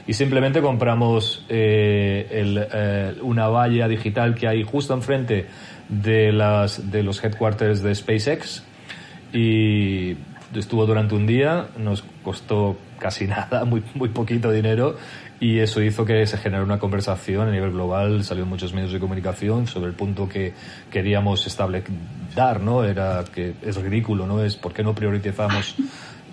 Y 0.06 0.14
simplemente 0.14 0.60
compramos 0.60 1.44
eh, 1.48 2.26
eh, 2.30 3.14
una 3.22 3.48
valla 3.48 3.88
digital 3.88 4.34
que 4.34 4.48
hay 4.48 4.62
justo 4.62 4.94
enfrente 4.94 5.46
de, 5.88 6.32
las, 6.32 6.90
de 6.90 7.02
los 7.02 7.22
headquarters 7.22 7.82
de 7.82 7.94
SpaceX. 7.94 8.64
Y 9.32 10.16
estuvo 10.54 10.86
durante 10.86 11.14
un 11.14 11.26
día, 11.26 11.68
nos 11.78 12.04
costó 12.22 12.76
casi 12.98 13.26
nada, 13.28 13.64
muy, 13.64 13.82
muy 13.94 14.08
poquito 14.10 14.50
dinero 14.50 14.96
y 15.42 15.58
eso 15.58 15.82
hizo 15.82 16.04
que 16.04 16.24
se 16.24 16.38
generara 16.38 16.64
una 16.64 16.78
conversación 16.78 17.48
a 17.48 17.50
nivel 17.50 17.72
global, 17.72 18.22
salió 18.22 18.44
en 18.44 18.48
muchos 18.48 18.72
medios 18.72 18.92
de 18.92 19.00
comunicación 19.00 19.66
sobre 19.66 19.88
el 19.88 19.94
punto 19.94 20.28
que 20.28 20.54
queríamos 20.88 21.44
establecer, 21.48 22.60
¿no? 22.60 22.84
Era 22.84 23.24
que 23.24 23.54
es 23.60 23.74
ridículo, 23.74 24.24
¿no? 24.24 24.44
Es 24.44 24.54
por 24.54 24.72
qué 24.72 24.84
no 24.84 24.94
priorizamos 24.94 25.74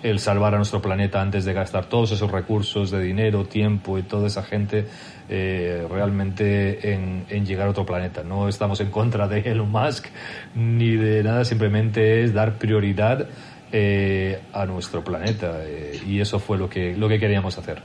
el 0.02 0.18
salvar 0.18 0.54
a 0.54 0.56
nuestro 0.56 0.80
planeta 0.80 1.20
antes 1.20 1.44
de 1.44 1.52
gastar 1.52 1.86
todos 1.86 2.12
esos 2.12 2.30
recursos 2.30 2.90
de 2.90 3.02
dinero, 3.02 3.44
tiempo 3.44 3.98
y 3.98 4.02
toda 4.02 4.28
esa 4.28 4.42
gente 4.42 4.86
eh, 5.28 5.86
realmente 5.90 6.92
en, 6.92 7.24
en, 7.28 7.46
llegar 7.46 7.66
a 7.66 7.70
otro 7.70 7.84
planeta. 7.84 8.22
No 8.22 8.48
estamos 8.48 8.80
en 8.80 8.90
contra 8.90 9.28
de 9.28 9.40
Elon 9.40 9.70
Musk 9.70 10.06
ni 10.54 10.96
de 10.96 11.22
nada, 11.22 11.44
simplemente 11.44 12.24
es 12.24 12.32
dar 12.32 12.58
prioridad 12.58 13.28
eh, 13.72 14.40
a 14.52 14.66
nuestro 14.66 15.04
planeta 15.04 15.60
eh, 15.62 16.00
y 16.06 16.20
eso 16.20 16.38
fue 16.38 16.58
lo 16.58 16.68
que, 16.68 16.96
lo 16.96 17.08
que 17.08 17.20
queríamos 17.20 17.58
hacer. 17.58 17.82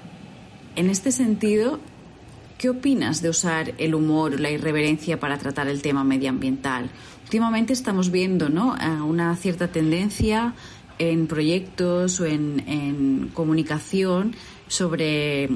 En 0.75 0.89
este 0.89 1.12
sentido, 1.12 1.79
¿qué 2.57 2.69
opinas 2.69 3.22
de 3.22 3.29
usar 3.29 3.74
el 3.77 3.93
humor 3.93 4.39
la 4.39 4.50
irreverencia 4.50 5.19
para 5.19 5.38
tratar 5.38 5.67
el 5.67 5.81
tema 5.81 6.03
medioambiental? 6.03 6.89
Últimamente 7.25 7.74
estamos 7.74 8.12
viendo 8.12 8.50
¿no? 8.50 8.75
una 9.05 9.36
cierta 9.36 9.67
tendencia 9.67 10.53
en 10.99 11.27
proyectos 11.27 12.19
o 12.19 12.25
en, 12.25 13.31
comunicación 13.33 14.35
sobre, 14.67 15.49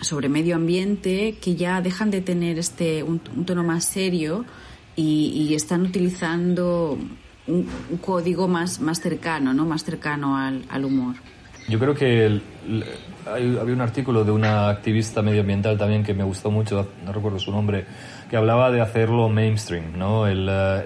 sobre 0.00 0.28
medio 0.28 0.56
ambiente 0.56 1.36
que 1.40 1.56
ya 1.56 1.80
dejan 1.80 2.10
de 2.10 2.20
tener 2.20 2.58
este 2.58 3.02
un, 3.02 3.18
tono 3.18 3.64
más 3.64 3.84
serio 3.84 4.44
y, 4.96 5.52
están 5.54 5.82
utilizando 5.82 6.98
un, 7.46 7.68
código 8.00 8.48
más, 8.48 8.80
más 8.80 9.00
cercano, 9.00 9.52
¿no? 9.52 9.64
más 9.66 9.84
cercano 9.84 10.36
al, 10.36 10.64
al 10.68 10.84
humor. 10.84 11.16
Yo 11.68 11.78
creo 11.78 11.94
que 11.94 12.40
había 13.26 13.72
un 13.72 13.80
artículo 13.80 14.24
de 14.24 14.32
una 14.32 14.68
activista 14.68 15.22
medioambiental 15.22 15.78
también 15.78 16.02
que 16.02 16.12
me 16.12 16.24
gustó 16.24 16.50
mucho, 16.50 16.90
no 17.04 17.12
recuerdo 17.12 17.38
su 17.38 17.50
nombre, 17.50 17.86
que 18.28 18.36
hablaba 18.36 18.70
de 18.70 18.82
hacerlo 18.82 19.30
mainstream, 19.30 19.96
¿no? 19.96 20.26
la, 20.26 20.84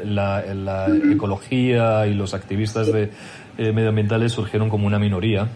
ecología 1.12 2.06
y 2.06 2.14
los 2.14 2.32
activistas 2.32 2.92
de, 2.92 3.10
eh, 3.58 3.72
medioambientales 3.72 4.32
surgieron 4.32 4.70
como 4.70 4.86
una 4.86 4.98
minoría. 4.98 5.48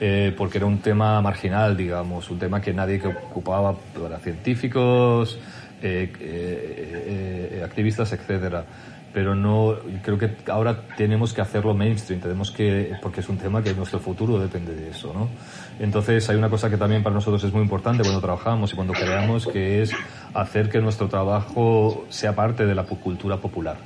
Eh, 0.00 0.34
porque 0.36 0.58
era 0.58 0.66
un 0.66 0.78
tema 0.78 1.20
marginal, 1.20 1.76
digamos, 1.76 2.28
un 2.28 2.36
tema 2.36 2.60
que 2.60 2.72
nadie 2.72 2.98
que 2.98 3.06
ocupaba 3.06 3.72
para 3.76 4.18
científicos, 4.18 5.38
eh, 5.80 7.62
activistas, 7.64 8.12
etcétera 8.12 8.64
pero 9.12 9.34
no 9.34 9.76
creo 10.02 10.18
que 10.18 10.30
ahora 10.48 10.86
tenemos 10.96 11.32
que 11.32 11.40
hacerlo 11.40 11.74
mainstream 11.74 12.20
tenemos 12.20 12.50
que 12.50 12.92
porque 13.02 13.20
es 13.20 13.28
un 13.28 13.36
tema 13.36 13.62
que 13.62 13.74
nuestro 13.74 13.98
futuro 13.98 14.38
depende 14.38 14.74
de 14.74 14.90
eso 14.90 15.12
no 15.12 15.28
entonces 15.78 16.28
hay 16.30 16.36
una 16.36 16.48
cosa 16.48 16.70
que 16.70 16.76
también 16.76 17.02
para 17.02 17.14
nosotros 17.14 17.42
es 17.44 17.52
muy 17.52 17.62
importante 17.62 18.02
cuando 18.02 18.20
trabajamos 18.20 18.72
y 18.72 18.76
cuando 18.76 18.94
creamos 18.94 19.46
que 19.46 19.82
es 19.82 19.92
hacer 20.34 20.70
que 20.70 20.80
nuestro 20.80 21.08
trabajo 21.08 22.06
sea 22.08 22.34
parte 22.34 22.66
de 22.66 22.74
la 22.74 22.84
cultura 22.84 23.36
popular 23.36 23.76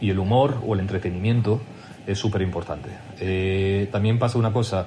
y 0.00 0.10
el 0.10 0.18
humor 0.18 0.60
o 0.64 0.74
el 0.74 0.80
entretenimiento 0.80 1.60
es 2.06 2.18
súper 2.18 2.42
importante 2.42 2.90
eh, 3.20 3.88
también 3.90 4.18
pasa 4.18 4.38
una 4.38 4.52
cosa 4.52 4.86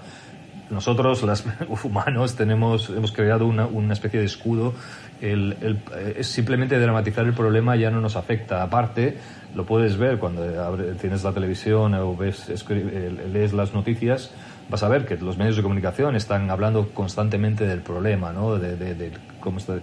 nosotros, 0.69 1.23
los 1.23 1.43
humanos, 1.85 2.35
tenemos, 2.35 2.89
hemos 2.89 3.11
creado 3.11 3.45
una, 3.45 3.65
una 3.65 3.93
especie 3.93 4.19
de 4.19 4.25
escudo. 4.25 4.73
El, 5.21 5.55
el, 5.61 5.79
es 6.17 6.27
simplemente 6.27 6.77
dramatizar 6.77 7.25
el 7.25 7.33
problema 7.33 7.75
ya 7.75 7.89
no 7.89 8.01
nos 8.01 8.15
afecta. 8.15 8.61
Aparte, 8.61 9.17
lo 9.55 9.65
puedes 9.65 9.97
ver 9.97 10.19
cuando 10.19 10.43
tienes 10.99 11.23
la 11.23 11.31
televisión 11.31 11.93
o 11.95 12.15
ves, 12.15 12.51
lees 13.31 13.53
las 13.53 13.73
noticias, 13.73 14.31
vas 14.69 14.83
a 14.83 14.89
ver 14.89 15.05
que 15.05 15.15
los 15.17 15.37
medios 15.37 15.55
de 15.55 15.63
comunicación 15.63 16.15
están 16.15 16.49
hablando 16.51 16.89
constantemente 16.89 17.65
del 17.65 17.81
problema, 17.81 18.33
¿no? 18.33 18.57
De, 18.57 18.75
de, 18.75 19.11
cómo 19.39 19.57
está. 19.57 19.79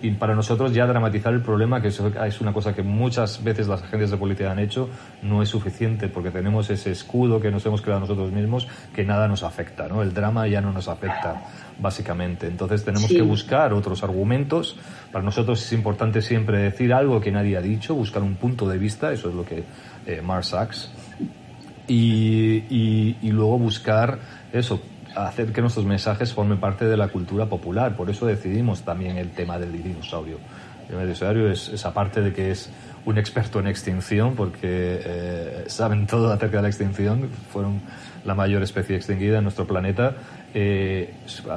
Y 0.00 0.12
para 0.12 0.34
nosotros 0.34 0.72
ya 0.72 0.86
dramatizar 0.86 1.34
el 1.34 1.40
problema, 1.40 1.82
que 1.82 1.88
es 1.88 2.40
una 2.40 2.52
cosa 2.52 2.74
que 2.74 2.82
muchas 2.82 3.42
veces 3.42 3.66
las 3.66 3.82
agencias 3.82 4.12
de 4.12 4.16
policía 4.16 4.52
han 4.52 4.60
hecho, 4.60 4.88
no 5.22 5.42
es 5.42 5.48
suficiente 5.48 6.08
porque 6.08 6.30
tenemos 6.30 6.70
ese 6.70 6.92
escudo 6.92 7.40
que 7.40 7.50
nos 7.50 7.66
hemos 7.66 7.82
creado 7.82 8.00
nosotros 8.00 8.30
mismos 8.30 8.68
que 8.94 9.04
nada 9.04 9.26
nos 9.26 9.42
afecta, 9.42 9.88
¿no? 9.88 10.02
El 10.02 10.14
drama 10.14 10.46
ya 10.46 10.60
no 10.60 10.72
nos 10.72 10.88
afecta 10.88 11.42
básicamente. 11.78 12.46
Entonces 12.46 12.84
tenemos 12.84 13.08
que 13.08 13.22
buscar 13.22 13.72
otros 13.72 14.02
argumentos. 14.02 14.76
Para 15.12 15.24
nosotros 15.24 15.62
es 15.62 15.72
importante 15.72 16.22
siempre 16.22 16.58
decir 16.58 16.92
algo 16.92 17.20
que 17.20 17.32
nadie 17.32 17.56
ha 17.56 17.62
dicho, 17.62 17.94
buscar 17.94 18.22
un 18.22 18.36
punto 18.36 18.68
de 18.68 18.78
vista, 18.78 19.12
eso 19.12 19.28
es 19.28 19.34
lo 19.34 19.44
que 19.44 19.64
eh, 20.06 20.22
Mark 20.22 20.44
Sachs. 20.44 20.90
Y, 21.86 22.64
y, 22.68 23.30
luego 23.30 23.58
buscar 23.58 24.18
eso, 24.52 24.78
hacer 25.26 25.52
que 25.52 25.60
nuestros 25.60 25.86
mensajes 25.86 26.32
formen 26.32 26.58
parte 26.58 26.84
de 26.84 26.96
la 26.96 27.08
cultura 27.08 27.46
popular. 27.46 27.96
Por 27.96 28.10
eso 28.10 28.26
decidimos 28.26 28.82
también 28.82 29.16
el 29.16 29.30
tema 29.30 29.58
del 29.58 29.72
dinosaurio. 29.82 30.38
El 30.88 31.00
dinosaurio 31.00 31.50
es, 31.50 31.68
esa 31.68 31.92
parte 31.92 32.20
de 32.20 32.32
que 32.32 32.50
es 32.50 32.70
un 33.08 33.16
experto 33.16 33.58
en 33.58 33.66
extinción, 33.66 34.34
porque 34.36 35.00
eh, 35.04 35.64
saben 35.68 36.06
todo 36.06 36.30
acerca 36.30 36.58
de 36.58 36.62
la 36.62 36.68
extinción, 36.68 37.30
fueron 37.50 37.80
la 38.24 38.34
mayor 38.34 38.62
especie 38.62 38.96
extinguida 38.96 39.38
en 39.38 39.44
nuestro 39.44 39.66
planeta 39.66 40.16
eh, 40.54 41.14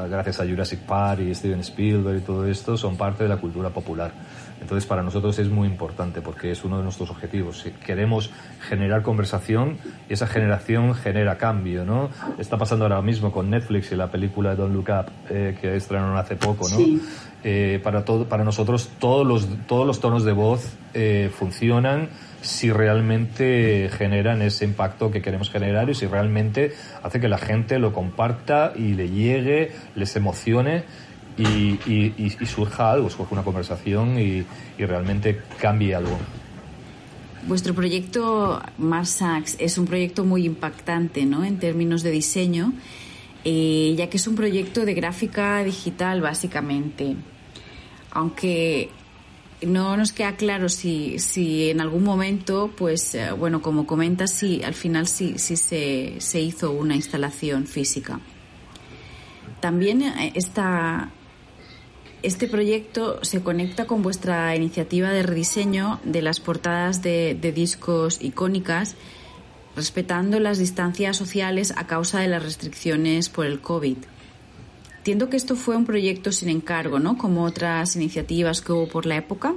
gracias 0.10 0.40
a 0.42 0.46
Jurassic 0.46 0.80
Park 0.82 1.22
y 1.22 1.34
Steven 1.34 1.62
Spielberg 1.62 2.18
y 2.18 2.22
todo 2.22 2.46
esto, 2.46 2.78
son 2.78 2.98
parte 2.98 3.24
de 3.24 3.30
la 3.30 3.38
cultura 3.38 3.70
popular. 3.70 4.12
Entonces, 4.60 4.86
para 4.86 5.02
nosotros 5.02 5.40
es 5.40 5.50
muy 5.50 5.68
importante 5.68 6.22
porque 6.22 6.52
es 6.52 6.64
uno 6.64 6.78
de 6.78 6.84
nuestros 6.84 7.10
objetivos. 7.10 7.66
Queremos 7.84 8.30
generar 8.60 9.02
conversación 9.02 9.78
y 10.08 10.14
esa 10.14 10.28
generación 10.28 10.94
genera 10.94 11.38
cambio, 11.38 11.84
¿no? 11.84 12.10
Está 12.38 12.58
pasando 12.58 12.86
ahora 12.86 13.02
mismo 13.02 13.32
con 13.32 13.50
Netflix 13.50 13.92
y 13.92 13.96
la 13.96 14.12
película 14.12 14.56
Don't 14.56 14.76
Look 14.76 14.90
Up, 14.90 15.12
eh, 15.30 15.58
que 15.60 15.76
estrenaron 15.76 16.16
hace 16.16 16.36
poco, 16.36 16.70
¿no? 16.70 16.78
Eh, 17.44 17.80
para, 17.84 18.06
todo, 18.06 18.30
para 18.30 18.44
nosotros 18.44 18.92
todos 19.00 19.26
los, 19.26 19.48
todos 19.66 19.88
los 19.88 20.00
tonos 20.00 20.24
de 20.26 20.32
voz 20.32 20.78
eh, 20.94 21.32
funcionan 21.38 22.10
si 22.42 22.72
realmente 22.72 23.90
generan 23.96 24.42
ese 24.42 24.66
impacto 24.66 25.12
que 25.12 25.22
queremos 25.22 25.50
generar 25.50 25.90
y 25.90 25.96
si 25.96 26.08
realmente 26.08 26.74
hace 27.04 27.20
que 27.20 27.28
la 27.28 27.38
gente 27.38 27.80
lo 27.80 27.94
comparta 27.94 28.74
y 28.76 28.94
le 28.94 29.10
llegue, 29.10 29.72
les 29.96 30.16
emocione 30.16 30.84
y, 31.38 32.30
surja 32.46 32.92
algo, 32.92 33.10
surja 33.10 33.34
una 33.34 33.44
conversación 33.44 34.20
y, 34.20 34.46
realmente 34.80 35.40
cambie 35.60 35.94
algo. 35.94 36.18
Vuestro 37.48 37.76
proyecto 37.76 38.60
Marsax 38.80 39.58
es 39.60 39.78
un 39.78 39.86
proyecto 39.86 40.26
muy 40.26 40.46
impactante 40.46 41.26
¿no? 41.26 41.44
en 41.44 41.60
términos 41.60 42.02
de 42.02 42.10
diseño, 42.10 42.74
eh, 43.46 43.94
ya 43.96 44.10
que 44.10 44.18
es 44.18 44.28
un 44.28 44.36
proyecto 44.36 44.86
de 44.86 44.96
gráfica 44.96 45.64
digital 45.64 46.22
básicamente. 46.22 47.16
Aunque 48.12 48.90
no 49.62 49.98
nos 49.98 50.12
queda 50.12 50.36
claro 50.36 50.70
si, 50.70 51.20
si 51.20 51.70
en 51.70 51.82
algún 51.82 52.04
momento, 52.04 52.72
pues, 52.76 53.16
eh, 53.16 53.32
bueno, 53.32 53.62
como 53.62 53.86
comentas, 53.86 54.32
sí, 54.32 54.62
al 54.64 54.74
final 54.74 55.08
se, 55.08 55.38
se 55.38 56.42
hizo 56.42 56.72
una 56.72 56.96
instalación 56.96 57.68
física. 57.68 58.20
También 59.60 60.02
eh, 60.02 60.34
esta, 60.36 61.12
este 62.24 62.48
proyecto 62.48 63.24
se 63.24 63.42
conecta 63.42 63.86
con 63.86 64.02
vuestra 64.02 64.56
iniciativa 64.56 65.12
de 65.12 65.24
rediseño 65.24 66.00
de 66.04 66.22
las 66.22 66.40
portadas 66.40 67.02
de, 67.02 67.38
de 67.40 67.52
discos 67.52 68.22
icónicas, 68.22 68.96
respetando 69.76 70.40
las 70.40 70.58
distancias 70.58 71.16
sociales 71.16 71.74
a 71.78 71.88
causa 71.88 72.20
de 72.20 72.28
las 72.28 72.44
restricciones 72.44 73.30
por 73.30 73.46
el 73.46 73.62
COVID. 73.62 73.98
Entiendo 75.02 75.32
que 75.32 75.38
esto 75.38 75.56
fue 75.56 75.76
un 75.76 75.88
proyecto 75.88 76.32
sin 76.32 76.48
encargo, 76.50 77.00
¿no? 77.00 77.18
Como 77.18 77.44
otras 77.44 77.96
iniciativas 77.96 78.62
que 78.62 78.72
hubo 78.72 78.88
por 78.88 79.08
la 79.08 79.16
época. 79.16 79.56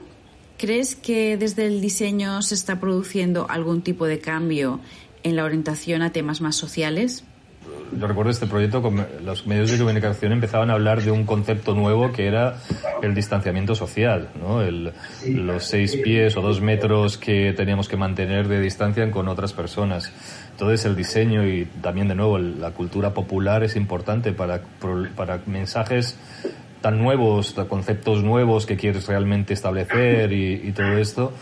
¿Crees 0.57 0.95
que 0.95 1.37
desde 1.37 1.67
el 1.67 1.83
diseño 1.83 2.41
se 2.41 2.55
está 2.55 2.81
produciendo 2.81 3.47
algún 3.51 3.83
tipo 3.83 4.07
de 4.07 4.21
cambio 4.21 4.81
en 5.23 5.37
la 5.37 5.45
orientación 5.45 6.01
a 6.01 6.13
temas 6.13 6.41
más 6.41 6.57
sociales? 6.57 7.25
Yo 7.93 8.07
recuerdo 8.07 8.31
este 8.31 8.47
proyecto, 8.47 8.91
los 9.23 9.47
medios 9.47 9.71
de 9.71 9.77
comunicación 9.77 10.33
empezaban 10.33 10.71
a 10.71 10.73
hablar 10.73 11.03
de 11.03 11.11
un 11.11 11.25
concepto 11.25 11.75
nuevo 11.75 12.11
que 12.11 12.27
era 12.27 12.57
el 13.03 13.15
distanciamiento 13.15 13.75
social, 13.75 14.31
¿no? 14.41 14.63
los 15.27 15.65
seis 15.65 15.95
pies 15.97 16.37
o 16.39 16.41
dos 16.41 16.63
metros 16.63 17.19
que 17.19 17.53
teníamos 17.53 17.89
que 17.89 17.99
mantener 17.99 18.49
de 18.49 18.61
distancia 18.61 19.11
con 19.11 19.29
otras 19.29 19.53
personas. 19.53 20.11
Entonces 20.55 20.85
el 20.85 20.95
diseño 20.95 21.45
y 21.45 21.65
también 21.83 22.07
de 22.07 22.15
nuevo 22.15 22.39
la 22.39 22.71
cultura 22.71 23.13
popular 23.13 23.65
es 23.65 23.75
importante 23.75 24.31
para, 24.31 24.61
para 25.17 25.41
mensajes 25.47 26.17
tan 26.81 27.03
nuevos, 27.03 27.57
conceptos 27.69 28.23
nuevos 28.23 28.65
que 28.65 28.77
quieres 28.77 29.09
realmente 29.09 29.53
establecer 29.53 30.33
y, 30.33 30.71
todo 30.71 30.97
esto. 30.97 31.33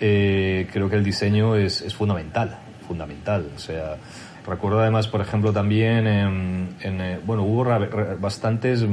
Eh, 0.00 0.68
creo 0.72 0.88
que 0.88 0.96
el 0.96 1.04
diseño 1.04 1.54
es, 1.54 1.82
es, 1.82 1.94
fundamental, 1.94 2.60
fundamental. 2.88 3.50
O 3.54 3.58
sea, 3.58 3.98
recuerdo 4.46 4.80
además, 4.80 5.06
por 5.06 5.20
ejemplo, 5.20 5.52
también 5.52 6.06
en, 6.06 6.76
eh, 6.80 7.20
bueno, 7.26 7.42
hubo 7.42 7.64
bastantes, 8.20 8.86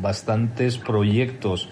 bastantes 0.00 0.78
proyectos 0.78 1.68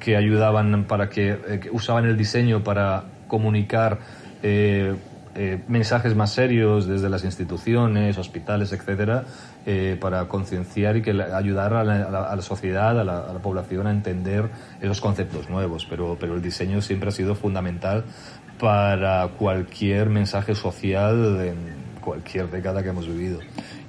que 0.00 0.16
ayudaban 0.16 0.86
para 0.88 1.08
que, 1.08 1.30
eh, 1.30 1.60
que 1.62 1.70
usaban 1.70 2.06
el 2.06 2.16
diseño 2.16 2.64
para 2.64 3.04
comunicar 3.28 4.00
eh, 4.42 4.96
eh, 5.42 5.58
mensajes 5.68 6.14
más 6.14 6.32
serios 6.32 6.86
desde 6.86 7.08
las 7.08 7.24
instituciones, 7.24 8.18
hospitales, 8.18 8.74
etcétera, 8.74 9.24
eh, 9.64 9.96
para 9.98 10.28
concienciar 10.28 10.98
y 10.98 11.02
que 11.02 11.12
ayudar 11.12 11.72
a 11.72 11.82
la, 11.82 12.42
sociedad, 12.42 13.00
a 13.00 13.04
la, 13.04 13.38
población 13.42 13.86
a 13.86 13.90
entender 13.90 14.50
esos 14.82 15.00
conceptos 15.00 15.48
nuevos. 15.48 15.86
Pero, 15.88 16.18
pero 16.20 16.34
el 16.34 16.42
diseño 16.42 16.82
siempre 16.82 17.08
ha 17.08 17.12
sido 17.12 17.34
fundamental 17.34 18.04
para 18.58 19.28
cualquier 19.28 20.10
mensaje 20.10 20.54
social 20.54 21.54
cualquier 22.00 22.50
década 22.50 22.82
que 22.82 22.88
hemos 22.88 23.06
vivido 23.06 23.40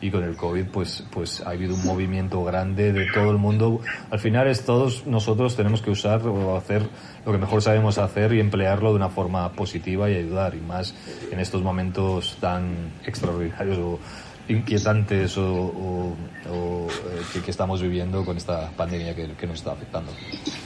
y 0.01 0.09
con 0.09 0.23
el 0.23 0.35
COVID 0.35 0.65
pues, 0.65 1.03
pues 1.11 1.41
ha 1.41 1.51
habido 1.51 1.75
un 1.75 1.85
movimiento 1.85 2.43
grande 2.43 2.91
de 2.91 3.07
todo 3.13 3.31
el 3.31 3.37
mundo. 3.37 3.81
Al 4.09 4.19
final 4.19 4.47
es 4.47 4.65
todos 4.65 5.05
nosotros 5.05 5.55
tenemos 5.55 5.81
que 5.81 5.91
usar 5.91 6.25
o 6.27 6.55
hacer 6.55 6.87
lo 7.25 7.31
que 7.31 7.37
mejor 7.37 7.61
sabemos 7.61 7.97
hacer 7.97 8.33
y 8.33 8.39
emplearlo 8.39 8.89
de 8.89 8.95
una 8.95 9.09
forma 9.09 9.51
positiva 9.53 10.09
y 10.09 10.15
ayudar, 10.15 10.55
y 10.55 10.59
más 10.59 10.95
en 11.31 11.39
estos 11.39 11.61
momentos 11.61 12.37
tan 12.41 12.91
extraordinarios 13.05 13.77
o 13.77 13.99
inquietantes 14.47 15.37
o, 15.37 16.15
eh, 16.45 17.41
que, 17.43 17.51
estamos 17.51 17.81
viviendo 17.81 18.25
con 18.25 18.37
esta 18.37 18.69
pandemia 18.71 19.15
que, 19.15 19.31
que 19.33 19.47
nos 19.47 19.57
está 19.57 19.71
afectando. 19.71 20.11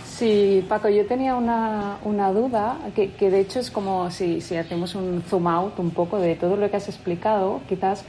Sí, 0.05 0.65
Paco, 0.69 0.87
yo 0.89 1.05
tenía 1.05 1.35
una, 1.35 1.97
una 2.03 2.31
duda 2.31 2.77
que, 2.95 3.11
que, 3.11 3.29
de 3.29 3.41
hecho 3.41 3.59
es 3.59 3.69
como 3.69 4.09
si, 4.11 4.39
si 4.41 4.55
hacemos 4.55 4.95
un 4.95 5.21
zoom 5.27 5.47
out 5.47 5.79
un 5.79 5.91
poco 5.91 6.19
de 6.19 6.35
todo 6.35 6.55
lo 6.55 6.69
que 6.69 6.77
has 6.77 6.87
explicado, 6.87 7.61
quizás 7.67 8.05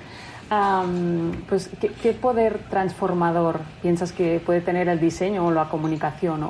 pues, 1.49 1.69
¿qué, 2.03 2.13
poder 2.13 2.61
transformador 2.71 3.61
piensas 3.83 4.13
que 4.13 4.41
puede 4.45 4.61
tener 4.61 4.89
el 4.89 5.01
diseño 5.01 5.47
o 5.47 5.51
la 5.51 5.69
comunicación? 5.69 6.49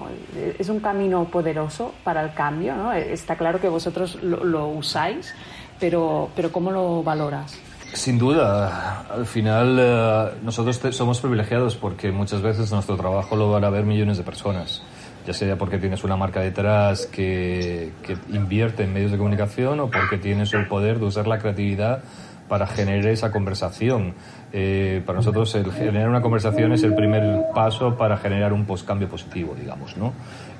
¿Es 0.58 0.68
un 0.68 0.80
camino 0.80 1.24
poderoso 1.24 1.94
para 2.04 2.22
el 2.22 2.34
cambio? 2.34 2.76
¿no? 2.76 2.92
Está 2.92 3.36
claro 3.36 3.60
que 3.60 3.68
vosotros 3.68 4.22
lo, 4.22 4.68
usáis, 4.68 5.34
pero, 5.80 6.28
pero 6.36 6.52
¿cómo 6.52 6.70
lo 6.70 7.02
valoras? 7.02 7.58
Sin 7.96 8.18
duda, 8.18 9.06
al 9.08 9.24
final 9.24 9.78
eh, 9.80 10.38
nosotros 10.42 10.78
somos 10.94 11.18
privilegiados 11.18 11.76
porque 11.76 12.12
muchas 12.12 12.42
veces 12.42 12.70
nuestro 12.70 12.94
trabajo 12.94 13.36
lo 13.36 13.50
van 13.50 13.64
a 13.64 13.70
ver 13.70 13.84
millones 13.84 14.18
de 14.18 14.22
personas, 14.22 14.82
ya 15.26 15.32
sea 15.32 15.56
porque 15.56 15.78
tienes 15.78 16.04
una 16.04 16.14
marca 16.14 16.40
detrás 16.40 17.06
que, 17.06 17.92
invierte 18.28 18.84
en 18.84 18.92
medios 18.92 19.12
de 19.12 19.16
comunicación 19.16 19.80
o 19.80 19.90
porque 19.90 20.18
tienes 20.18 20.52
el 20.52 20.68
poder 20.68 20.98
de 20.98 21.06
usar 21.06 21.26
la 21.26 21.38
creatividad 21.38 22.00
para 22.48 22.66
generar 22.66 23.06
esa 23.06 23.32
conversación. 23.32 24.12
Eh, 24.52 25.02
para 25.06 25.16
nosotros 25.16 25.54
el 25.54 25.72
generar 25.72 26.10
una 26.10 26.20
conversación 26.20 26.72
es 26.72 26.82
el 26.82 26.94
primer 26.94 27.46
paso 27.54 27.96
para 27.96 28.18
generar 28.18 28.52
un 28.52 28.66
postcambio 28.66 29.08
positivo, 29.08 29.56
digamos, 29.58 29.96
¿no? 29.96 30.12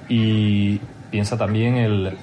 Y 0.08 0.80
piensa 1.10 1.36
también 1.36 1.76
el 1.76 2.16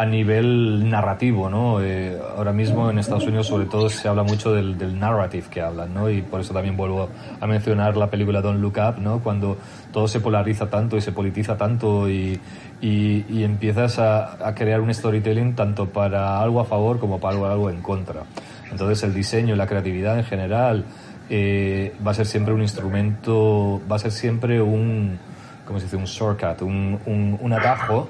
a 0.00 0.06
nivel 0.06 0.88
narrativo, 0.88 1.50
¿no? 1.50 1.82
Eh, 1.82 2.18
ahora 2.34 2.54
mismo 2.54 2.88
en 2.88 2.98
Estados 2.98 3.26
Unidos 3.26 3.48
sobre 3.48 3.66
todo 3.66 3.90
se 3.90 4.08
habla 4.08 4.22
mucho 4.22 4.50
del, 4.50 4.78
del, 4.78 4.98
narrative 4.98 5.48
que 5.50 5.60
hablan, 5.60 5.92
¿no? 5.92 6.08
Y 6.08 6.22
por 6.22 6.40
eso 6.40 6.54
también 6.54 6.74
vuelvo 6.74 7.10
a 7.38 7.46
mencionar 7.46 7.98
la 7.98 8.08
película 8.08 8.40
Don't 8.40 8.62
Look 8.62 8.78
Up, 8.78 8.98
¿no? 8.98 9.18
Cuando 9.18 9.58
todo 9.92 10.08
se 10.08 10.20
polariza 10.20 10.70
tanto 10.70 10.96
y 10.96 11.02
se 11.02 11.12
politiza 11.12 11.58
tanto 11.58 12.08
y, 12.08 12.40
y, 12.80 13.26
y 13.28 13.44
empiezas 13.44 13.98
a, 13.98 14.48
a, 14.48 14.54
crear 14.54 14.80
un 14.80 14.94
storytelling 14.94 15.54
tanto 15.54 15.90
para 15.90 16.40
algo 16.40 16.60
a 16.60 16.64
favor 16.64 16.98
como 16.98 17.20
para 17.20 17.36
algo 17.52 17.68
en 17.68 17.82
contra. 17.82 18.22
Entonces 18.70 19.02
el 19.02 19.12
diseño 19.12 19.52
y 19.52 19.58
la 19.58 19.66
creatividad 19.66 20.16
en 20.16 20.24
general 20.24 20.86
eh, 21.28 21.94
va 22.06 22.12
a 22.12 22.14
ser 22.14 22.24
siempre 22.24 22.54
un 22.54 22.62
instrumento, 22.62 23.82
va 23.86 23.96
a 23.96 23.98
ser 23.98 24.12
siempre 24.12 24.62
un, 24.62 25.18
¿cómo 25.66 25.78
se 25.78 25.84
dice? 25.84 25.96
Un 25.96 26.06
shortcut, 26.06 26.62
un, 26.62 26.98
un, 27.04 27.38
un 27.38 27.52
atajo 27.52 28.08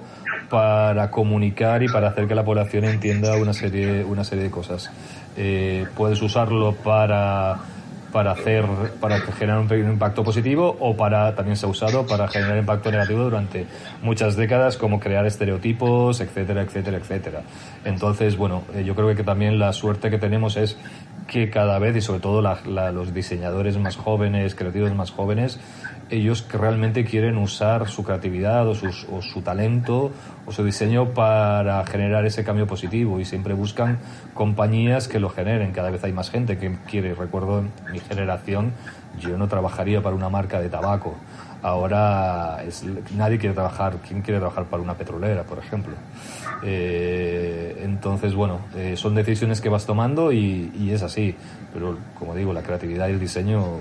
para 0.51 1.11
comunicar 1.11 1.83
y 1.83 1.89
para 1.89 2.09
hacer 2.09 2.27
que 2.27 2.35
la 2.35 2.45
población 2.45 2.85
entienda 2.85 3.37
una 3.37 3.55
serie, 3.55 4.05
una 4.05 4.25
serie 4.25 4.45
de 4.45 4.51
cosas. 4.51 4.91
Eh, 5.37 5.87
puedes 5.97 6.21
usarlo 6.21 6.75
para 6.75 7.59
para 8.13 8.33
hacer 8.33 8.65
para 9.01 9.21
generar 9.21 9.61
un 9.61 9.93
impacto 9.93 10.25
positivo 10.25 10.77
o 10.81 10.97
para 10.97 11.35
también 11.35 11.57
se 11.57 11.67
ha 11.67 11.69
usado 11.69 12.07
para 12.07 12.29
generar 12.29 12.59
impacto 12.59 12.91
negativo 12.91 13.23
durante 13.23 13.67
muchas 14.03 14.37
décadas 14.37 14.77
como 14.77 14.99
crear 14.99 15.25
estereotipos 15.27 16.21
etcétera 16.21 16.63
etcétera 16.63 16.97
etcétera 16.99 17.43
entonces 17.85 18.37
bueno 18.37 18.63
eh, 18.75 18.85
yo 18.85 18.95
creo 18.95 19.15
que 19.15 19.23
también 19.23 19.59
la 19.59 19.73
suerte 19.73 20.11
que 20.11 20.19
tenemos 20.19 20.57
es 20.57 20.77
que 21.29 21.51
cada 21.51 21.79
vez 21.79 21.95
y 21.97 22.01
sobre 22.01 22.21
todo 22.21 22.43
la, 22.43 22.91
los 22.91 23.15
diseñadores 23.15 23.79
más 23.79 23.97
jóvenes 23.97 24.55
creativos 24.55 24.93
más 24.95 25.13
jóvenes 25.13 25.61
ellos 26.11 26.43
que 26.43 26.59
realmente 26.59 27.05
quieren 27.05 27.37
usar 27.37 27.89
su 27.89 28.03
creatividad 28.03 28.67
o, 28.69 28.75
sus, 28.75 29.07
o, 29.11 29.23
su 29.23 29.43
talento 29.43 30.11
o 30.47 30.53
su 30.53 30.65
diseño 30.65 31.11
para 31.11 31.85
generar 31.87 32.27
ese 32.27 32.45
cambio 32.45 32.67
positivo 32.67 33.21
y 33.21 33.25
siempre 33.25 33.55
buscan 33.55 33.99
compañías 34.35 35.09
que 35.09 35.21
lo 35.21 35.31
generen. 35.31 35.73
Cada 35.73 35.91
vez 35.91 36.03
hay 36.05 36.13
más 36.13 36.31
gente 36.31 36.59
que 36.59 36.77
quiere. 36.89 37.15
Recuerdo 37.15 37.61
en 37.61 37.71
mi 37.93 38.01
generación, 38.01 38.73
yo 39.21 39.39
no 39.39 39.49
trabajaría 39.49 40.03
para 40.03 40.17
una 40.17 40.29
marca 40.29 40.61
de 40.61 40.69
tabaco. 40.69 41.15
Ahora 41.63 42.63
es, 42.67 42.85
nadie 43.15 43.39
quiere 43.39 43.55
trabajar. 43.55 43.99
¿Quién 44.07 44.23
quiere 44.23 44.41
trabajar 44.41 44.65
para 44.65 44.83
una 44.83 44.95
petrolera, 44.95 45.45
por 45.45 45.59
ejemplo? 45.59 45.95
Eh, 46.63 47.83
entonces, 47.85 48.35
bueno, 48.35 48.61
eh, 48.75 48.95
son 48.97 49.15
decisiones 49.15 49.61
que 49.61 49.69
vas 49.69 49.85
tomando 49.85 50.33
y, 50.33 50.73
y 50.79 50.91
es 50.91 51.03
así. 51.03 51.35
Pero, 51.73 51.99
como 52.19 52.35
digo, 52.35 52.53
la 52.53 52.63
creatividad 52.63 53.09
y 53.09 53.13
el 53.13 53.21
diseño 53.21 53.79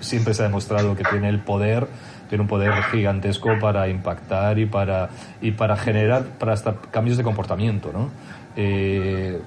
siempre 0.00 0.34
se 0.34 0.42
ha 0.42 0.46
demostrado 0.46 0.96
que 0.96 1.04
tiene 1.04 1.28
el 1.28 1.40
poder, 1.40 1.86
tiene 2.28 2.42
un 2.42 2.48
poder 2.48 2.72
gigantesco 2.90 3.50
para 3.60 3.88
impactar 3.88 4.58
y 4.58 4.66
para, 4.66 5.10
y 5.40 5.52
para 5.52 5.76
generar 5.76 6.24
para 6.38 6.52
hasta 6.52 6.74
cambios 6.90 7.16
de 7.16 7.22
comportamiento, 7.24 7.90
¿no? 7.92 8.10
Eh, 8.56 9.40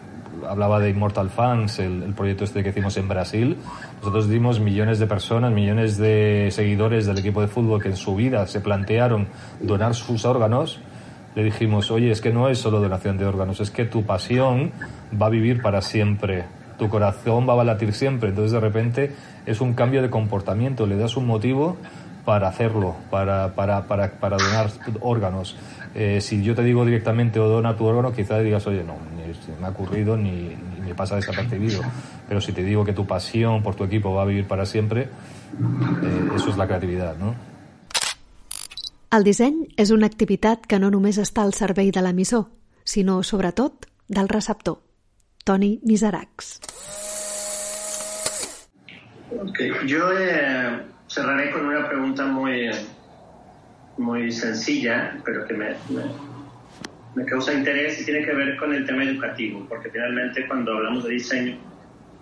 hablaba 0.48 0.80
de 0.80 0.90
Immortal 0.90 1.30
Fans, 1.30 1.80
el, 1.80 2.04
el, 2.04 2.14
proyecto 2.14 2.44
este 2.44 2.64
que 2.64 2.70
hicimos 2.70 2.98
en 2.98 3.08
Brasil. 3.08 3.58
Nosotros 4.00 4.30
dimos 4.30 4.60
millones 4.60 5.00
de 5.00 5.08
personas, 5.08 5.52
millones 5.52 5.98
de 5.98 6.50
seguidores 6.52 7.06
del 7.06 7.18
equipo 7.18 7.42
de 7.42 7.48
fútbol 7.48 7.82
que 7.82 7.90
en 7.90 7.96
su 7.96 8.16
vida 8.16 8.46
se 8.48 8.60
plantearon 8.60 9.28
donar 9.62 9.96
sus 9.96 10.26
órganos. 10.26 10.80
Le 11.36 11.44
dijimos, 11.44 11.92
oye, 11.92 12.12
es 12.12 12.22
que 12.22 12.32
no 12.32 12.50
es 12.50 12.60
solo 12.60 12.80
donación 12.80 13.18
de 13.18 13.26
órganos, 13.26 13.60
es 13.60 13.72
que 13.72 13.86
tu 13.86 14.04
pasión 14.04 14.72
va 15.20 15.28
a 15.28 15.30
vivir 15.30 15.62
para 15.62 15.82
siempre 15.82 16.46
tu 16.78 16.90
corazón 16.90 17.48
va 17.48 17.60
a 17.60 17.64
latir 17.64 17.94
siempre. 17.94 18.30
Entonces 18.30 18.52
de 18.52 18.60
repente 18.60 19.12
es 19.46 19.62
un 19.62 19.74
cambio 19.74 20.02
de 20.02 20.10
comportamiento, 20.10 20.88
le 20.88 20.98
das 20.98 21.18
un 21.18 21.28
motivo 21.28 21.78
para 22.26 22.48
hacerlo, 22.48 22.96
para, 23.12 23.54
para, 23.54 23.88
para, 23.88 24.12
para 24.20 24.38
donar 24.38 24.72
órganos. 25.02 25.56
Eh, 25.94 26.20
si 26.22 26.44
yo 26.44 26.56
te 26.56 26.64
digo 26.64 26.84
directamente 26.84 27.40
o 27.40 27.48
dona 27.48 27.78
tu 27.78 27.86
órgano, 27.86 28.12
quizás 28.12 28.44
digas, 28.44 28.66
oye, 28.68 28.84
no, 28.84 28.98
ni 29.16 29.32
me 29.60 29.68
ha 29.68 29.70
ocurrido 29.70 30.18
ni, 30.18 30.32
ni 30.32 30.82
me 30.82 30.96
pasa 30.96 31.16
desapercibido. 31.16 31.82
Pero 32.28 32.42
si 32.42 32.52
te 32.52 32.64
digo 32.64 32.84
que 32.84 32.94
tu 32.94 33.06
pasión 33.06 33.64
por 33.64 33.76
tu 33.76 33.84
equipo 33.84 34.14
va 34.14 34.24
a 34.24 34.26
vivir 34.26 34.48
para 34.48 34.66
siempre, 34.66 35.04
eh, 35.04 36.30
eso 36.36 36.50
es 36.50 36.58
la 36.58 36.68
creatividad, 36.68 37.16
¿no? 37.18 37.36
El 39.16 39.24
disseny 39.24 39.62
és 39.80 39.94
una 39.96 40.10
activitat 40.10 40.66
que 40.68 40.76
no 40.82 40.90
només 40.92 41.16
està 41.22 41.46
al 41.46 41.54
servei 41.56 41.94
de 41.96 42.02
l'emissor, 42.04 42.50
sinó, 42.84 43.22
sobretot, 43.24 43.88
del 44.10 44.28
receptor. 44.28 44.82
Tony 45.46 45.80
Miserax. 45.86 46.60
Okay. 49.32 49.72
Yo 49.88 50.12
eh, 50.12 50.82
cerraré 51.08 51.52
con 51.52 51.66
una 51.66 51.88
pregunta 51.88 52.26
muy, 52.26 52.70
muy 53.98 54.32
sencilla, 54.32 55.18
pero 55.26 55.46
que 55.48 55.54
me, 55.54 55.70
me, 55.90 56.04
me, 57.16 57.26
causa 57.26 57.54
interés 57.54 58.02
y 58.02 58.06
tiene 58.06 58.24
que 58.24 58.34
ver 58.34 58.56
con 58.58 58.74
el 58.74 58.86
tema 58.86 59.04
educativo, 59.04 59.66
porque 59.68 59.90
finalmente 59.90 60.48
cuando 60.48 60.74
hablamos 60.74 61.04
de 61.06 61.12
diseño 61.12 61.58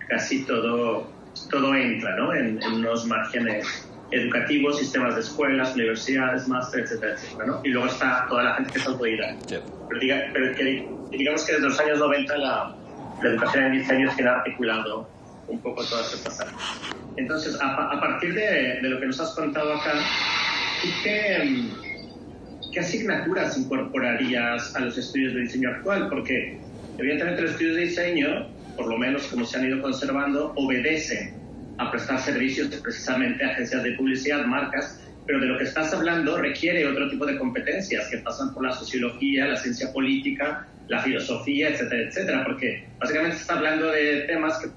casi 0.07 0.45
todo, 0.45 1.09
todo 1.49 1.75
entra 1.75 2.15
¿no? 2.15 2.33
en, 2.33 2.61
en 2.61 2.73
unos 2.73 3.05
márgenes 3.05 3.89
educativos, 4.11 4.77
sistemas 4.77 5.15
de 5.15 5.21
escuelas, 5.21 5.73
universidades, 5.73 6.47
máster, 6.47 6.81
etcétera, 6.81 7.13
etcétera, 7.13 7.45
¿no? 7.47 7.61
Y 7.63 7.69
luego 7.69 7.87
está 7.87 8.27
toda 8.29 8.43
la 8.43 8.55
gente 8.55 8.73
que 8.73 8.79
es 8.79 8.87
autodidacta. 8.87 9.61
Pero, 9.89 9.99
diga, 9.99 10.23
pero 10.31 10.55
que, 10.55 10.87
digamos 11.11 11.45
que 11.45 11.53
desde 11.53 11.67
los 11.67 11.79
años 11.79 11.99
90 11.99 12.37
la, 12.37 12.75
la 13.21 13.29
educación 13.29 13.63
en 13.65 13.71
diseño 13.73 14.11
se 14.11 14.27
ha 14.27 14.35
articulado 14.35 15.09
un 15.47 15.59
poco 15.61 15.83
todas 15.83 16.13
estas 16.13 16.39
áreas. 16.39 16.55
Entonces, 17.17 17.59
a, 17.61 17.91
a 17.91 17.99
partir 17.99 18.33
de, 18.33 18.79
de, 18.81 18.89
lo 18.89 18.99
que 18.99 19.07
nos 19.07 19.19
has 19.19 19.31
contado 19.35 19.73
acá, 19.73 19.93
qué, 21.03 21.69
qué 22.71 22.79
asignaturas 22.79 23.57
incorporarías 23.57 24.75
a 24.75 24.79
los 24.79 24.97
estudios 24.97 25.33
de 25.33 25.41
diseño 25.41 25.69
actual? 25.69 26.09
Porque 26.09 26.59
evidentemente 26.97 27.41
los 27.43 27.51
estudios 27.51 27.75
de 27.75 27.81
diseño, 27.81 28.47
por 28.75 28.87
lo 28.87 28.97
menos 28.97 29.23
como 29.27 29.45
se 29.45 29.57
han 29.57 29.65
ido 29.65 29.81
conservando, 29.81 30.53
obedecen 30.55 31.35
a 31.77 31.91
prestar 31.91 32.19
servicios 32.19 32.67
precisamente 32.81 33.43
a 33.43 33.49
agencias 33.49 33.83
de 33.83 33.91
publicidad, 33.93 34.45
marcas, 34.45 34.99
pero 35.25 35.39
de 35.39 35.47
lo 35.47 35.57
que 35.57 35.63
estás 35.63 35.93
hablando 35.93 36.37
requiere 36.37 36.85
otro 36.85 37.09
tipo 37.09 37.25
de 37.25 37.37
competencias 37.37 38.09
que 38.09 38.17
pasan 38.17 38.53
por 38.53 38.63
la 38.63 38.73
sociología, 38.73 39.47
la 39.47 39.55
ciencia 39.55 39.91
política, 39.91 40.67
la 40.87 41.01
filosofía, 41.01 41.69
etcétera, 41.69 42.09
etcétera, 42.09 42.43
porque 42.45 42.87
básicamente 42.99 43.37
está 43.37 43.53
hablando 43.53 43.87
de 43.91 44.21
temas 44.21 44.59
que 44.59 44.69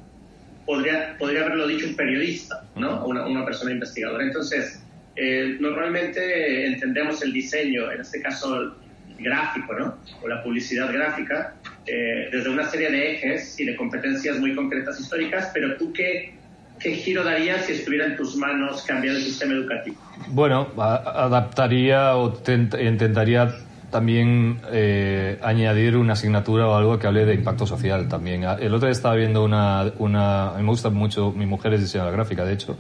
podría, 0.67 1.17
podría 1.19 1.45
haberlo 1.45 1.67
dicho 1.67 1.87
un 1.87 1.95
periodista, 1.95 2.65
¿no? 2.75 3.07
Una, 3.07 3.25
una 3.27 3.45
persona 3.45 3.71
investigadora. 3.71 4.25
Entonces, 4.25 4.83
eh, 5.15 5.57
normalmente 5.61 6.67
entendemos 6.67 7.23
el 7.23 7.33
diseño, 7.33 7.91
en 7.91 8.01
este 8.01 8.21
caso 8.21 8.77
gráfico, 9.19 9.73
¿no? 9.75 9.97
O 10.23 10.29
la 10.29 10.43
publicidad 10.43 10.93
gráfica, 10.93 11.55
eh, 11.87 12.29
desde 12.31 12.51
una 12.51 12.69
serie 12.69 12.91
de 12.91 13.13
ejes 13.13 13.59
y 13.59 13.65
de 13.65 13.77
competencias 13.77 14.39
muy 14.39 14.55
concretas 14.55 15.01
históricas, 15.01 15.51
pero 15.55 15.77
tú 15.77 15.93
qué, 15.93 16.35
qué 16.81 16.91
giro 16.93 17.25
darías 17.25 17.65
si 17.65 17.73
estuviera 17.73 18.07
en 18.07 18.17
tus 18.17 18.37
manos 18.37 18.83
cambiar 18.83 19.17
el 19.17 19.23
sistema 19.23 19.55
educativo? 19.55 19.97
Bueno, 20.29 20.69
adaptaría 20.77 22.17
o 22.17 22.39
intentaría 22.79 23.55
también 23.91 24.61
eh, 24.73 25.39
añadir 25.43 25.97
una 25.97 26.15
asignatura 26.15 26.69
o 26.69 26.75
algo 26.75 26.99
que 26.99 27.07
hable 27.07 27.25
de 27.25 27.35
impacto 27.35 27.67
social 27.67 28.09
también. 28.09 28.45
El 28.45 28.75
otro 28.75 28.89
día 28.89 28.93
estaba 28.93 29.15
viendo 29.15 29.45
una, 29.45 29.93
una... 29.99 30.51
A 30.51 30.57
mí 30.57 30.63
me 30.63 30.71
gusta 30.71 30.91
mucho, 30.91 31.33
mi 31.33 31.47
mujer 31.47 31.75
es 31.75 31.81
diseñadora 31.81 32.17
gráfica, 32.17 32.45
de 32.45 32.53
hecho. 32.53 32.77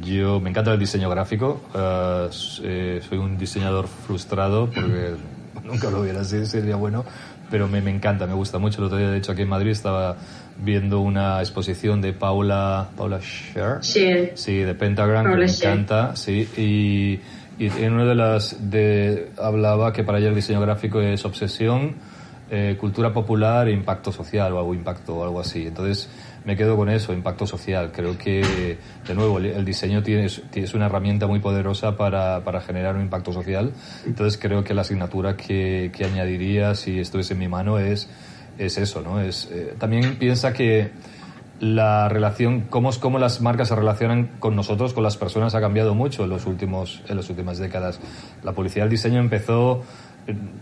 Yo 0.00 0.40
me 0.40 0.50
encanta 0.50 0.72
el 0.72 0.78
diseño 0.78 1.10
gráfico. 1.10 1.62
Uh, 1.74 2.28
eh, 2.62 3.00
soy 3.06 3.18
un 3.18 3.36
diseñador 3.36 3.86
frustrado 3.86 4.70
porque 4.70 5.14
nunca 5.64 5.90
lo 5.90 6.00
hubiera 6.00 6.24
sido, 6.24 6.46
sería 6.46 6.76
bueno. 6.76 7.04
Pero 7.50 7.68
me, 7.68 7.82
me 7.82 7.90
encanta, 7.90 8.26
me 8.26 8.32
gusta 8.32 8.58
mucho. 8.58 8.78
El 8.78 8.86
otro 8.86 8.98
día, 8.98 9.10
de 9.10 9.18
hecho, 9.18 9.32
aquí 9.32 9.42
en 9.42 9.48
Madrid 9.48 9.72
estaba 9.72 10.16
viendo 10.58 11.00
una 11.00 11.40
exposición 11.40 12.00
de 12.00 12.14
Paula, 12.14 12.88
Paula 12.96 13.20
Scher. 13.20 13.82
Scher. 13.82 14.32
Sí, 14.34 14.56
de 14.58 14.74
Pentagram, 14.74 15.24
Paula 15.24 15.36
que 15.36 15.42
me 15.42 15.48
Scher. 15.48 15.72
encanta. 15.72 16.16
Sí, 16.16 16.48
y 16.56 17.20
y 17.58 17.66
en 17.66 17.92
una 17.92 18.04
de 18.04 18.14
las 18.14 18.70
de, 18.70 19.30
hablaba 19.40 19.92
que 19.92 20.04
para 20.04 20.18
ella 20.18 20.28
el 20.28 20.34
diseño 20.34 20.60
gráfico 20.60 21.00
es 21.00 21.24
obsesión, 21.24 21.96
eh, 22.50 22.76
cultura 22.78 23.12
popular 23.12 23.68
e 23.68 23.72
impacto 23.72 24.12
social 24.12 24.52
o 24.52 24.58
algo 24.58 24.74
impacto 24.74 25.22
algo 25.22 25.40
así. 25.40 25.66
Entonces 25.66 26.08
me 26.44 26.56
quedo 26.56 26.76
con 26.76 26.88
eso, 26.88 27.12
impacto 27.12 27.46
social. 27.46 27.92
Creo 27.92 28.18
que, 28.18 28.78
de 29.06 29.14
nuevo, 29.14 29.38
el 29.38 29.64
diseño 29.64 30.02
tiene, 30.02 30.26
es 30.26 30.74
una 30.74 30.86
herramienta 30.86 31.26
muy 31.26 31.38
poderosa 31.38 31.96
para, 31.96 32.42
para, 32.44 32.60
generar 32.60 32.96
un 32.96 33.02
impacto 33.02 33.32
social. 33.32 33.72
Entonces 34.04 34.38
creo 34.40 34.64
que 34.64 34.74
la 34.74 34.82
asignatura 34.82 35.36
que, 35.36 35.90
que 35.94 36.04
añadiría 36.04 36.74
si 36.74 36.98
estuviese 36.98 37.34
en 37.34 37.38
mi 37.38 37.48
mano 37.48 37.78
es, 37.78 38.10
es 38.58 38.76
eso, 38.76 39.02
¿no? 39.02 39.20
Es, 39.20 39.48
eh, 39.52 39.74
también 39.78 40.16
piensa 40.16 40.52
que 40.52 40.90
la 41.62 42.08
relación, 42.08 42.62
cómo, 42.62 42.90
cómo 42.98 43.20
las 43.20 43.40
marcas 43.40 43.68
se 43.68 43.76
relacionan 43.76 44.32
con 44.40 44.56
nosotros, 44.56 44.94
con 44.94 45.04
las 45.04 45.16
personas, 45.16 45.54
ha 45.54 45.60
cambiado 45.60 45.94
mucho 45.94 46.24
en, 46.24 46.30
los 46.30 46.44
últimos, 46.44 47.02
en 47.06 47.16
las 47.16 47.30
últimas 47.30 47.58
décadas. 47.58 48.00
La 48.42 48.50
publicidad 48.50 48.86
del 48.86 48.90
diseño 48.90 49.20
empezó 49.20 49.84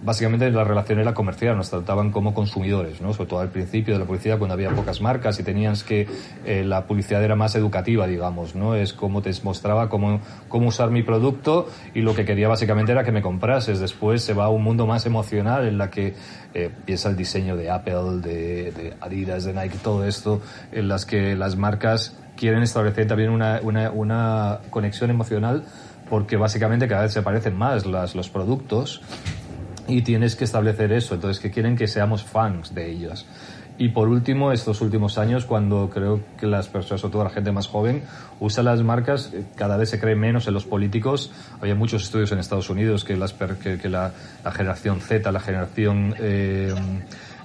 básicamente 0.03 0.51
la 0.51 0.65
relación 0.65 0.99
era 1.01 1.13
comercial, 1.13 1.57
nos 1.57 1.71
trataban 1.71 2.11
como 2.11 2.33
consumidores, 2.33 3.01
¿no? 3.01 3.13
sobre 3.13 3.29
todo 3.29 3.41
al 3.41 3.51
principio 3.51 3.95
de 3.95 4.01
la 4.01 4.07
publicidad 4.07 4.39
cuando 4.39 4.55
había 4.55 4.71
pocas 4.71 5.01
marcas 5.01 5.39
y 5.39 5.43
tenías 5.43 5.85
que 5.85 6.09
eh, 6.47 6.65
la 6.65 6.87
publicidad 6.87 7.23
era 7.23 7.37
más 7.37 7.55
educativa, 7.55 8.07
digamos, 8.07 8.55
¿no? 8.55 8.75
Es 8.75 8.93
como 8.93 9.21
te 9.23 9.31
mostraba 9.43 9.89
cómo, 9.89 10.21
cómo 10.49 10.69
usar 10.69 10.91
mi 10.91 11.03
producto 11.03 11.69
y 11.95 12.01
lo 12.01 12.15
que 12.15 12.25
quería 12.25 12.49
básicamente 12.49 12.93
era 12.93 13.05
que 13.05 13.13
me 13.13 13.23
comprases. 13.23 13.81
Después 13.81 14.23
se 14.23 14.33
va 14.33 14.47
a 14.47 14.49
un 14.49 14.63
mundo 14.63 14.87
más 14.87 15.07
emocional 15.07 15.67
en 15.67 15.79
la 15.79 15.91
que 15.91 16.15
eh, 16.55 16.71
piensa 16.85 17.11
el 17.11 17.17
diseño 17.17 17.57
de 17.57 17.71
Apple, 17.71 18.21
de, 18.23 18.95
Adidas, 19.01 19.45
de 19.45 19.53
Nike, 19.53 19.77
todo 19.83 20.05
esto, 20.05 20.41
en 20.73 20.89
las 20.89 21.05
que 21.05 21.37
las 21.37 21.57
marcas 21.57 22.17
quieren 22.37 22.63
establecer 22.63 23.07
también 23.07 23.31
una, 23.31 23.61
una, 23.63 23.91
una 23.91 24.61
conexión 24.71 25.11
emocional 25.11 25.65
porque 26.09 26.37
básicamente 26.37 26.89
cada 26.89 27.03
vez 27.03 27.13
se 27.13 27.23
parecen 27.23 27.57
más 27.57 27.87
las, 27.87 28.15
los 28.15 28.29
productos 28.29 29.01
y 29.91 30.03
tienes 30.03 30.37
que 30.37 30.45
establecer 30.45 30.93
eso. 30.93 31.15
Entonces, 31.15 31.41
que 31.41 31.51
quieren 31.51 31.77
que 31.77 31.87
seamos 31.87 32.25
fans 32.25 32.75
de 32.75 32.91
ellas. 32.91 33.27
Y 33.81 33.89
por 33.89 34.09
último, 34.09 34.53
estos 34.53 34.83
últimos 34.83 35.17
años, 35.17 35.47
cuando 35.47 35.89
creo 35.89 36.21
que 36.39 36.47
las 36.47 36.69
personas, 36.69 37.01
sobre 37.01 37.13
todo 37.13 37.25
la 37.25 37.31
gente 37.31 37.51
más 37.51 37.67
joven, 37.67 38.03
usa 38.39 38.63
las 38.63 38.83
marcas, 38.83 39.31
eh, 39.33 39.45
cada 39.57 39.79
vez 39.79 39.89
se 39.89 39.99
cree 39.99 40.15
menos 40.15 40.47
en 40.47 40.53
los 40.53 40.67
políticos. 40.67 41.33
Había 41.63 41.75
muchos 41.75 42.03
estudios 42.03 42.31
en 42.31 42.39
Estados 42.39 42.69
Unidos 42.69 43.05
que, 43.05 43.17
las, 43.17 43.33
que, 43.33 43.89
la, 43.89 44.13
generación 44.53 45.01
Z, 45.01 45.33
la 45.33 45.41
generación, 45.41 46.15
eh, 46.19 46.75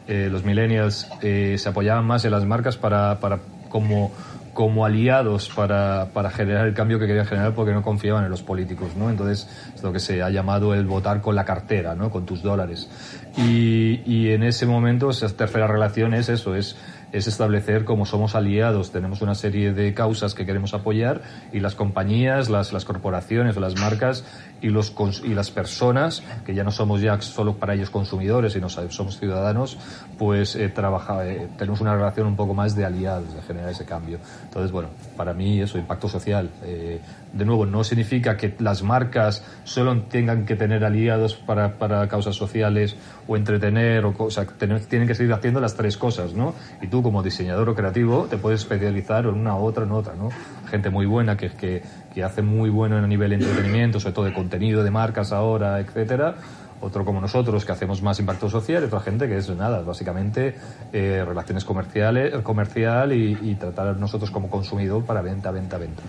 eh, 0.08 0.28
los 0.30 0.44
millennials, 0.44 1.08
se 1.22 1.70
apoyaban 1.70 2.06
más 2.06 2.26
en 2.26 2.32
las 2.32 2.44
marcas 2.44 2.76
para, 2.76 3.18
para 3.22 3.40
como 3.70 4.12
como 4.56 4.86
aliados 4.86 5.50
para, 5.50 6.12
para, 6.14 6.32
generar 6.32 6.66
el 6.66 6.74
cambio 6.74 6.98
que 6.98 7.06
querían 7.06 7.26
generar 7.26 7.54
porque 7.54 7.74
no 7.74 7.84
confiaban 7.84 8.24
en 8.24 8.32
los 8.32 8.42
políticos, 8.42 8.96
¿no? 8.96 9.10
Entonces, 9.10 9.50
es 9.76 9.84
lo 9.84 9.92
que 9.92 10.00
se 10.00 10.24
ha 10.24 10.30
llamado 10.30 10.74
el 10.74 10.86
votar 10.86 11.20
con 11.22 11.36
la 11.36 11.44
cartera, 11.44 11.94
¿no? 11.94 12.10
Con 12.10 12.26
tus 12.26 12.42
dólares. 12.42 12.90
Y, 13.38 14.02
y 14.06 14.32
en 14.32 14.44
ese 14.44 14.66
momento, 14.66 15.10
esa 15.10 15.28
tercera 15.36 15.68
relación 15.68 16.14
es 16.14 16.30
eso, 16.30 16.56
es 16.56 16.78
es 17.16 17.28
establecer 17.28 17.86
cómo 17.86 18.06
somos 18.06 18.36
aliados, 18.36 18.92
tenemos 18.92 19.22
una 19.22 19.36
serie 19.36 19.72
de 19.72 19.94
causas 19.94 20.34
que 20.34 20.46
queremos 20.46 20.74
apoyar 20.74 21.22
y 21.54 21.62
las 21.62 21.74
compañías, 21.74 22.50
las, 22.50 22.74
las 22.74 22.84
corporaciones 22.84 23.56
las 23.56 23.80
marcas 23.80 24.26
y, 24.62 24.68
los, 24.68 24.94
y 25.24 25.34
las 25.34 25.50
personas, 25.50 26.24
que 26.46 26.54
ya 26.54 26.64
no 26.64 26.72
somos 26.72 27.02
ya 27.02 27.20
solo 27.22 27.56
para 27.56 27.74
ellos 27.74 27.90
consumidores, 27.90 28.54
sino 28.54 28.68
somos 28.68 29.18
ciudadanos, 29.18 29.78
pues 30.18 30.56
eh, 30.56 30.68
trabaja, 30.68 31.26
eh, 31.26 31.48
tenemos 31.58 31.80
una 31.80 31.96
relación 31.96 32.28
un 32.28 32.36
poco 32.36 32.54
más 32.54 32.76
de 32.76 32.84
aliados, 32.84 33.34
de 33.34 33.42
generar 33.44 33.70
ese 33.70 33.86
cambio. 33.86 34.20
Entonces, 34.44 34.72
bueno, 34.72 34.90
para 35.16 35.34
mí 35.34 35.62
eso, 35.62 35.78
impacto 35.78 36.10
social. 36.10 36.50
Eh, 36.64 37.00
de 37.32 37.46
nuevo, 37.46 37.66
no 37.66 37.84
significa 37.84 38.38
que 38.38 38.56
las 38.60 38.82
marcas 38.82 39.44
solo 39.66 40.02
tengan 40.04 40.46
que 40.46 40.56
tener 40.56 40.84
aliados 40.84 41.36
para, 41.36 41.78
para 41.78 42.08
causas 42.08 42.36
sociales 42.36 42.96
o 43.28 43.36
entretener, 43.36 44.06
o, 44.06 44.14
o 44.18 44.32
sea, 44.32 44.46
tienen 44.46 45.08
que 45.08 45.16
seguir 45.16 45.34
haciendo 45.34 45.60
las 45.60 45.76
tres 45.76 45.98
cosas, 45.98 46.34
¿no? 46.34 46.54
Y 46.82 46.88
tú 46.88 47.02
como 47.02 47.24
diseñador 47.24 47.70
o 47.70 47.76
creativo 47.76 48.28
te 48.30 48.38
puedes 48.38 48.62
especializar 48.62 49.26
en 49.26 49.34
una 49.34 49.56
otra, 49.56 49.84
en 49.84 49.92
otra, 49.92 50.14
¿no? 50.16 50.30
Gente 50.70 50.90
muy 50.90 51.06
buena 51.06 51.38
que, 51.38 51.52
que, 51.52 51.84
que 52.14 52.24
hace 52.24 52.42
muy 52.42 52.70
bueno 52.70 52.98
a 52.98 53.08
nivel 53.08 53.32
de 53.32 53.36
entretenimiento, 53.38 54.00
sobre 54.00 54.14
todo 54.14 54.26
de 54.26 54.34
contenido 54.34 54.84
de 54.84 54.92
marcas 54.92 55.32
ahora, 55.32 55.80
etcétera 55.80 56.36
otro 56.82 57.06
como 57.06 57.22
nosotros 57.22 57.66
que 57.66 57.72
hacemos 57.72 58.02
más 58.02 58.20
impacto 58.20 58.50
social 58.50 58.84
y 58.84 58.86
otra 58.86 59.00
gente 59.00 59.28
que 59.28 59.38
es 59.38 59.50
nada, 59.50 59.82
básicamente 59.82 60.56
eh, 60.94 61.24
relaciones 61.26 61.66
comerciales, 61.66 62.36
comercial 62.44 63.14
y, 63.14 63.38
y, 63.42 63.56
tratar 63.56 63.98
nosotros 63.98 64.30
como 64.30 64.50
consumidor 64.50 65.04
para 65.04 65.22
venta, 65.22 65.52
venta, 65.52 65.78
venta. 65.78 66.04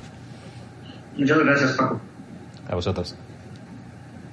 Muchas 1.16 1.38
gracias, 1.38 1.72
Paco. 1.72 2.00
A 2.68 2.74
vosotros. 2.74 3.14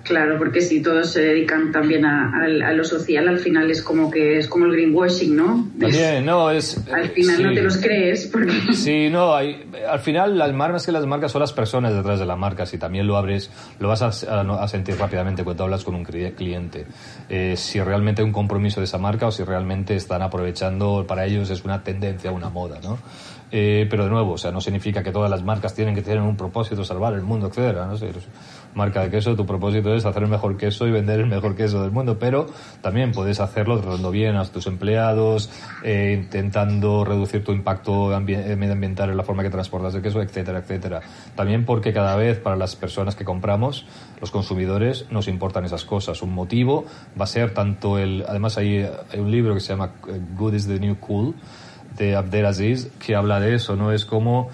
Claro, 0.03 0.37
porque 0.37 0.59
si 0.59 0.81
todos 0.81 1.13
se 1.13 1.21
dedican 1.21 1.71
también 1.71 2.05
a, 2.05 2.73
lo 2.73 2.83
social, 2.83 3.27
al 3.29 3.39
final 3.39 3.71
es 3.71 3.81
como 3.81 4.11
que 4.11 4.37
es 4.37 4.49
como 4.49 4.65
el 4.65 4.73
greenwashing, 4.73 5.33
¿no? 5.33 5.69
También, 5.79 6.25
no, 6.25 6.51
es... 6.51 6.77
Al 6.91 7.09
final 7.09 7.43
no 7.43 7.53
te 7.53 7.61
los 7.61 7.77
crees. 7.77 8.27
Porque... 8.27 8.51
Sí, 8.73 9.09
no, 9.09 9.33
hay, 9.33 9.63
al 9.89 9.99
final 9.99 10.37
las 10.37 10.51
marcas 10.53 10.85
que 10.85 10.91
las 10.91 11.05
marcas 11.05 11.31
son 11.31 11.39
las 11.39 11.53
personas 11.53 11.93
detrás 11.93 12.19
de 12.19 12.25
la 12.25 12.35
marca. 12.35 12.65
Si 12.65 12.77
también 12.77 13.07
lo 13.07 13.15
abres, 13.15 13.49
lo 13.79 13.87
vas 13.87 14.01
a, 14.01 14.67
sentir 14.67 14.97
rápidamente 14.97 15.43
cuando 15.45 15.63
hablas 15.63 15.85
con 15.85 15.95
un 15.95 16.03
cliente. 16.03 16.85
Eh, 17.29 17.55
si 17.55 17.79
realmente 17.79 18.21
hay 18.21 18.25
un 18.25 18.33
compromiso 18.33 18.81
de 18.81 18.85
esa 18.85 18.97
marca 18.97 19.27
o 19.27 19.31
si 19.31 19.43
realmente 19.43 19.95
están 19.95 20.21
aprovechando, 20.21 21.05
para 21.07 21.25
ellos 21.25 21.49
es 21.49 21.63
una 21.63 21.81
tendencia, 21.81 22.31
una 22.31 22.49
moda, 22.49 22.79
¿no? 22.83 22.97
Eh, 23.55 23.85
pero 23.87 24.05
de 24.05 24.09
nuevo, 24.09 24.31
o 24.31 24.37
sea, 24.37 24.51
no 24.51 24.59
significa 24.59 25.03
que 25.03 25.11
todas 25.11 25.29
las 25.29 25.43
marcas 25.43 25.75
tienen 25.75 25.93
que 25.93 26.01
tener 26.01 26.19
un 26.21 26.35
propósito, 26.35 26.83
salvar 26.83 27.13
el 27.13 27.21
mundo, 27.21 27.47
etcétera, 27.47 27.85
no 27.85 27.95
sé 27.95 28.11
marca 28.75 29.01
de 29.01 29.09
queso, 29.09 29.35
tu 29.35 29.45
propósito 29.45 29.93
es 29.93 30.05
hacer 30.05 30.23
el 30.23 30.29
mejor 30.29 30.57
queso 30.57 30.87
y 30.87 30.91
vender 30.91 31.19
el 31.19 31.27
mejor 31.27 31.55
queso 31.55 31.81
del 31.81 31.91
mundo, 31.91 32.17
pero 32.19 32.47
también 32.81 33.11
puedes 33.11 33.39
hacerlo 33.39 33.79
tratando 33.79 34.11
bien 34.11 34.35
a 34.35 34.45
tus 34.45 34.67
empleados, 34.67 35.49
eh, 35.83 36.17
intentando 36.19 37.05
reducir 37.05 37.43
tu 37.43 37.51
impacto 37.51 38.13
eh, 38.13 38.55
medioambiental 38.55 39.09
en 39.09 39.17
la 39.17 39.23
forma 39.23 39.43
que 39.43 39.49
transportas 39.49 39.95
el 39.95 40.01
queso, 40.01 40.21
etcétera, 40.21 40.59
etcétera. 40.59 41.01
También 41.35 41.65
porque 41.65 41.93
cada 41.93 42.15
vez 42.15 42.39
para 42.39 42.55
las 42.55 42.75
personas 42.75 43.15
que 43.15 43.25
compramos, 43.25 43.85
los 44.19 44.31
consumidores, 44.31 45.05
nos 45.11 45.27
importan 45.27 45.65
esas 45.65 45.85
cosas. 45.85 46.21
Un 46.21 46.33
motivo 46.33 46.85
va 47.19 47.25
a 47.25 47.27
ser 47.27 47.53
tanto 47.53 47.97
el, 47.97 48.25
además 48.27 48.57
hay, 48.57 48.87
hay 49.11 49.19
un 49.19 49.31
libro 49.31 49.53
que 49.53 49.59
se 49.59 49.69
llama 49.69 49.91
eh, 50.07 50.19
Good 50.35 50.53
is 50.53 50.67
the 50.67 50.79
New 50.79 50.97
Cool, 50.99 51.35
de 51.97 52.15
Abdelaziz, 52.15 52.91
que 52.99 53.15
habla 53.15 53.39
de 53.39 53.55
eso, 53.55 53.75
¿no? 53.75 53.91
Es 53.91 54.05
como 54.05 54.49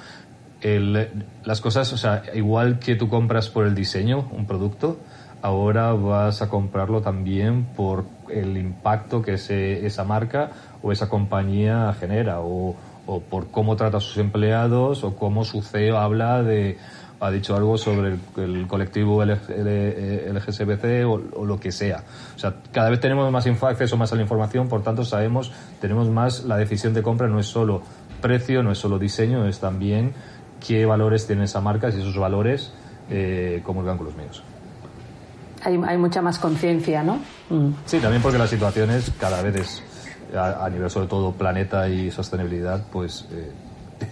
el, 0.62 1.26
las 1.44 1.62
cosas, 1.62 1.92
o 1.94 1.98
sea, 1.98 2.24
igual 2.34 2.80
que 2.80 2.96
tú 2.96 3.10
compras 3.10 3.50
por 3.50 3.66
el 3.66 3.76
diseño 3.76 4.30
un 4.32 4.46
producto, 4.46 4.98
ahora 5.42 5.94
vas 5.94 6.42
a 6.42 6.50
comprarlo 6.50 7.02
también 7.02 7.66
por 7.76 8.06
el 8.30 8.58
impacto 8.58 9.22
que 9.22 9.34
ese, 9.36 9.86
esa 9.86 10.04
marca 10.04 10.52
o 10.82 10.92
esa 10.92 11.08
compañía 11.08 11.94
genera 11.98 12.42
o, 12.42 12.76
o, 13.06 13.22
por 13.22 13.50
cómo 13.52 13.76
trata 13.76 13.98
a 13.98 14.02
sus 14.02 14.18
empleados 14.18 15.04
o 15.04 15.16
cómo 15.16 15.46
su 15.46 15.62
CEO 15.62 15.98
habla 15.98 16.44
de 16.44 16.78
ha 17.22 17.32
dicho 17.32 17.54
algo 17.56 17.78
sobre 17.78 18.18
el, 18.38 18.66
colectivo 18.68 19.24
LGSBC 19.26 21.06
o, 21.06 21.22
o, 21.42 21.46
lo 21.46 21.60
que 21.60 21.74
sea. 21.74 22.04
O 22.36 22.40
sea, 22.40 22.56
cada 22.72 22.90
vez 22.90 23.02
tenemos 23.02 23.30
más 23.30 23.46
acceso 23.46 23.98
más 23.98 24.14
a 24.14 24.16
la 24.16 24.22
información, 24.22 24.70
por 24.70 24.84
tanto 24.84 25.04
sabemos, 25.04 25.52
tenemos 25.82 26.10
más 26.10 26.46
la 26.46 26.56
decisión 26.56 26.94
de 26.94 27.04
compra, 27.04 27.28
no 27.28 27.40
es 27.40 27.48
solo 27.48 27.82
precio, 28.22 28.64
no 28.64 28.72
es 28.72 28.78
solo 28.78 29.00
diseño, 29.00 29.46
es 29.48 29.60
también 29.60 30.14
qué 30.66 30.86
valores 30.86 31.28
tiene 31.28 31.46
esa 31.46 31.62
marca 31.62 31.90
y 31.90 32.00
esos 32.00 32.18
valores 32.18 32.72
eh, 33.10 33.62
comulgan 33.64 33.98
con 33.98 34.08
los 34.08 34.16
míos. 34.16 34.44
Hay, 35.64 35.80
hay 35.86 35.98
mucha 35.98 36.22
más 36.22 36.40
conciencia, 36.40 37.04
¿no? 37.04 37.20
Mm. 37.50 37.72
Sí, 37.86 38.00
también 38.00 38.22
porque 38.22 38.38
las 38.38 38.50
situaciones 38.50 39.12
cada 39.20 39.42
vez 39.42 39.56
es, 39.56 39.84
a, 40.36 40.70
nivel 40.70 40.90
sobre 40.90 41.08
todo 41.08 41.32
planeta 41.34 41.90
y 41.90 42.12
sostenibilidad, 42.12 42.86
pues 42.92 43.28
eh, 43.32 43.52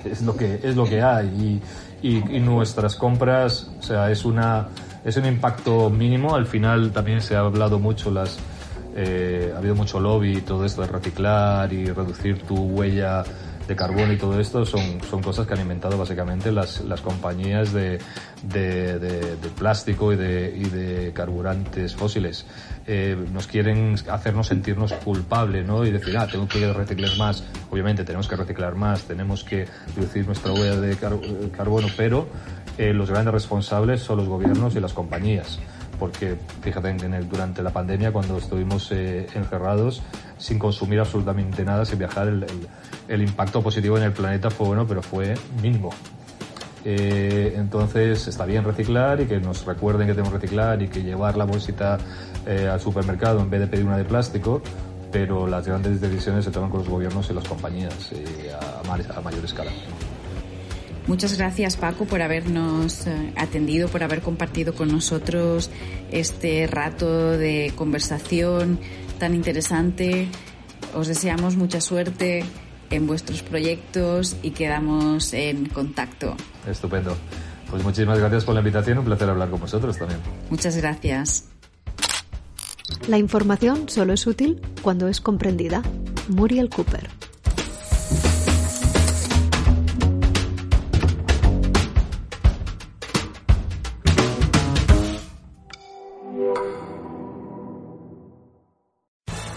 es 0.06 0.22
lo 0.24 0.36
que 0.36 0.60
es 0.64 0.76
lo 0.76 0.86
que 0.86 1.02
hay 1.02 1.62
y, 2.02 2.08
y, 2.08 2.40
nuestras 2.40 2.96
compras, 2.96 3.72
o 3.80 3.84
sea, 3.84 4.12
es 4.12 4.26
una 4.26 4.68
es 5.06 5.16
un 5.16 5.26
impacto 5.26 5.90
mínimo. 5.90 6.36
Al 6.36 6.46
final 6.46 6.92
también 6.92 7.22
se 7.22 7.36
ha 7.36 7.40
hablado 7.40 7.80
mucho 7.80 8.12
las 8.12 8.38
eh, 8.96 9.52
ha 9.54 9.60
habido 9.60 9.76
mucho 9.76 10.00
lobby 10.00 10.38
y 10.38 10.42
todo 10.42 10.66
esto 10.66 10.82
de 10.82 10.88
reciclar 10.88 11.72
y 11.72 11.86
reducir 11.86 12.42
tu 12.42 12.56
huella 12.56 13.24
de 13.68 13.76
carbono 13.76 14.14
y 14.14 14.18
todo 14.18 14.40
esto 14.40 14.66
son, 14.66 15.02
son 15.10 15.22
cosas 15.22 15.46
que 15.46 15.54
han 15.54 15.62
inventado 15.62 15.98
básicamente 15.98 16.52
las, 16.52 16.82
las 16.82 17.02
compañías 17.02 17.74
de, 17.74 18.00
de, 18.44 19.38
plástico 19.58 20.14
y 20.14 20.16
de, 20.16 20.54
y 20.56 20.64
de 20.70 21.12
carburantes 21.14 21.96
fósiles. 21.96 22.46
Eh, 22.86 23.18
nos 23.34 23.48
quieren 23.48 23.96
hacernos 24.10 24.48
sentirnos 24.48 24.94
culpables, 24.94 25.66
¿no? 25.66 25.86
Y 25.86 25.92
decir, 25.92 26.18
ah, 26.18 26.28
tengo 26.32 26.48
que 26.48 26.72
reciclar 26.72 27.18
más. 27.18 27.44
Obviamente 27.70 28.04
tenemos 28.06 28.28
que 28.28 28.36
reciclar 28.36 28.76
más, 28.76 29.04
tenemos 29.04 29.44
que 29.44 29.68
reducir 29.96 30.26
nuestra 30.26 30.54
huella 30.54 30.80
de 30.80 30.96
carbono, 30.96 31.88
pero 31.98 32.28
eh, 32.78 32.94
los 32.94 33.10
grandes 33.10 33.34
responsables 33.34 34.02
son 34.02 34.18
los 34.18 34.28
gobiernos 34.28 34.76
y 34.76 34.80
las 34.80 34.94
compañías 34.94 35.60
porque 36.00 36.38
fíjate 36.62 36.90
en 36.90 37.14
el, 37.14 37.28
durante 37.28 37.62
la 37.62 37.72
pandemia 37.72 38.12
cuando 38.12 38.38
estuvimos 38.38 38.92
eh, 38.92 39.28
encerrados 39.36 40.02
sin 40.38 40.60
consumir 40.60 41.00
absolutamente 41.00 41.64
nada, 41.64 41.86
sin 41.86 42.00
viajar, 42.00 42.28
el, 43.08 43.22
impacto 43.22 43.62
positivo 43.62 43.98
en 43.98 44.04
el 44.04 44.12
planeta 44.12 44.50
fue 44.50 44.68
bueno, 44.68 44.86
pero 44.88 45.02
fue 45.02 45.34
mínimo. 45.62 45.90
Eh, 46.86 47.56
entonces 47.58 48.28
está 48.28 48.46
bien 48.46 48.64
reciclar 48.64 49.20
y 49.20 49.26
que 49.26 49.40
nos 49.40 49.66
recuerden 49.66 50.08
que 50.08 50.14
tenemos 50.14 50.32
que 50.32 50.40
reciclar 50.40 50.82
y 50.82 50.88
que 50.88 51.02
llevar 51.04 51.36
la 51.36 51.46
bolsita 51.46 51.98
eh, 52.46 52.70
al 52.72 52.80
supermercado 52.80 53.42
en 53.42 53.50
vez 53.50 53.62
de 53.62 53.68
pedir 53.68 53.86
una 53.86 53.98
de 53.98 54.06
plástico, 54.06 54.62
pero 55.12 55.48
las 55.48 55.68
grandes 55.68 56.00
decisiones 56.00 56.46
se 56.46 56.52
toman 56.52 56.70
con 56.70 56.82
los 56.82 56.90
gobiernos 56.90 57.30
y 57.30 57.34
las 57.34 57.48
compañías 57.48 58.12
a, 58.86 59.18
a 59.18 59.22
mayor 59.22 59.44
escala. 59.44 59.72
Muchas 61.08 61.38
gracias 61.38 61.78
Paco 61.78 62.06
por 62.06 62.22
habernos 62.22 63.08
eh, 63.08 63.34
atendido, 63.38 63.88
por 63.88 64.04
haber 64.04 64.22
compartido 64.22 64.76
con 64.76 64.90
nosotros 64.90 65.70
este 66.12 66.68
rato 66.68 67.32
de 67.32 67.72
conversación 67.76 68.80
tan 69.18 69.34
interesante. 69.34 70.28
Os 70.94 71.08
deseamos 71.08 71.56
mucha 71.56 71.80
suerte 71.80 72.44
en 72.90 73.08
vuestros 73.08 73.42
proyectos 73.42 74.36
y 74.44 74.52
quedamos 74.52 75.34
en 75.34 75.68
contacto. 75.68 76.36
Estupendo. 76.70 77.16
Pues 77.70 77.84
muchísimas 77.84 78.20
gracias 78.20 78.46
por 78.46 78.54
la 78.54 78.62
invitación, 78.62 78.98
un 78.98 79.06
placer 79.06 79.30
hablar 79.30 79.50
con 79.50 79.60
vosotros 79.60 79.98
también. 79.98 80.20
Muchas 80.50 80.76
gracias. 80.78 81.46
La 83.08 83.18
información 83.18 83.90
solo 83.90 84.14
es 84.14 84.28
útil 84.28 84.62
cuando 84.82 85.08
es 85.08 85.22
comprendida. 85.22 85.82
Muriel 86.30 86.70
Cooper. 86.70 87.10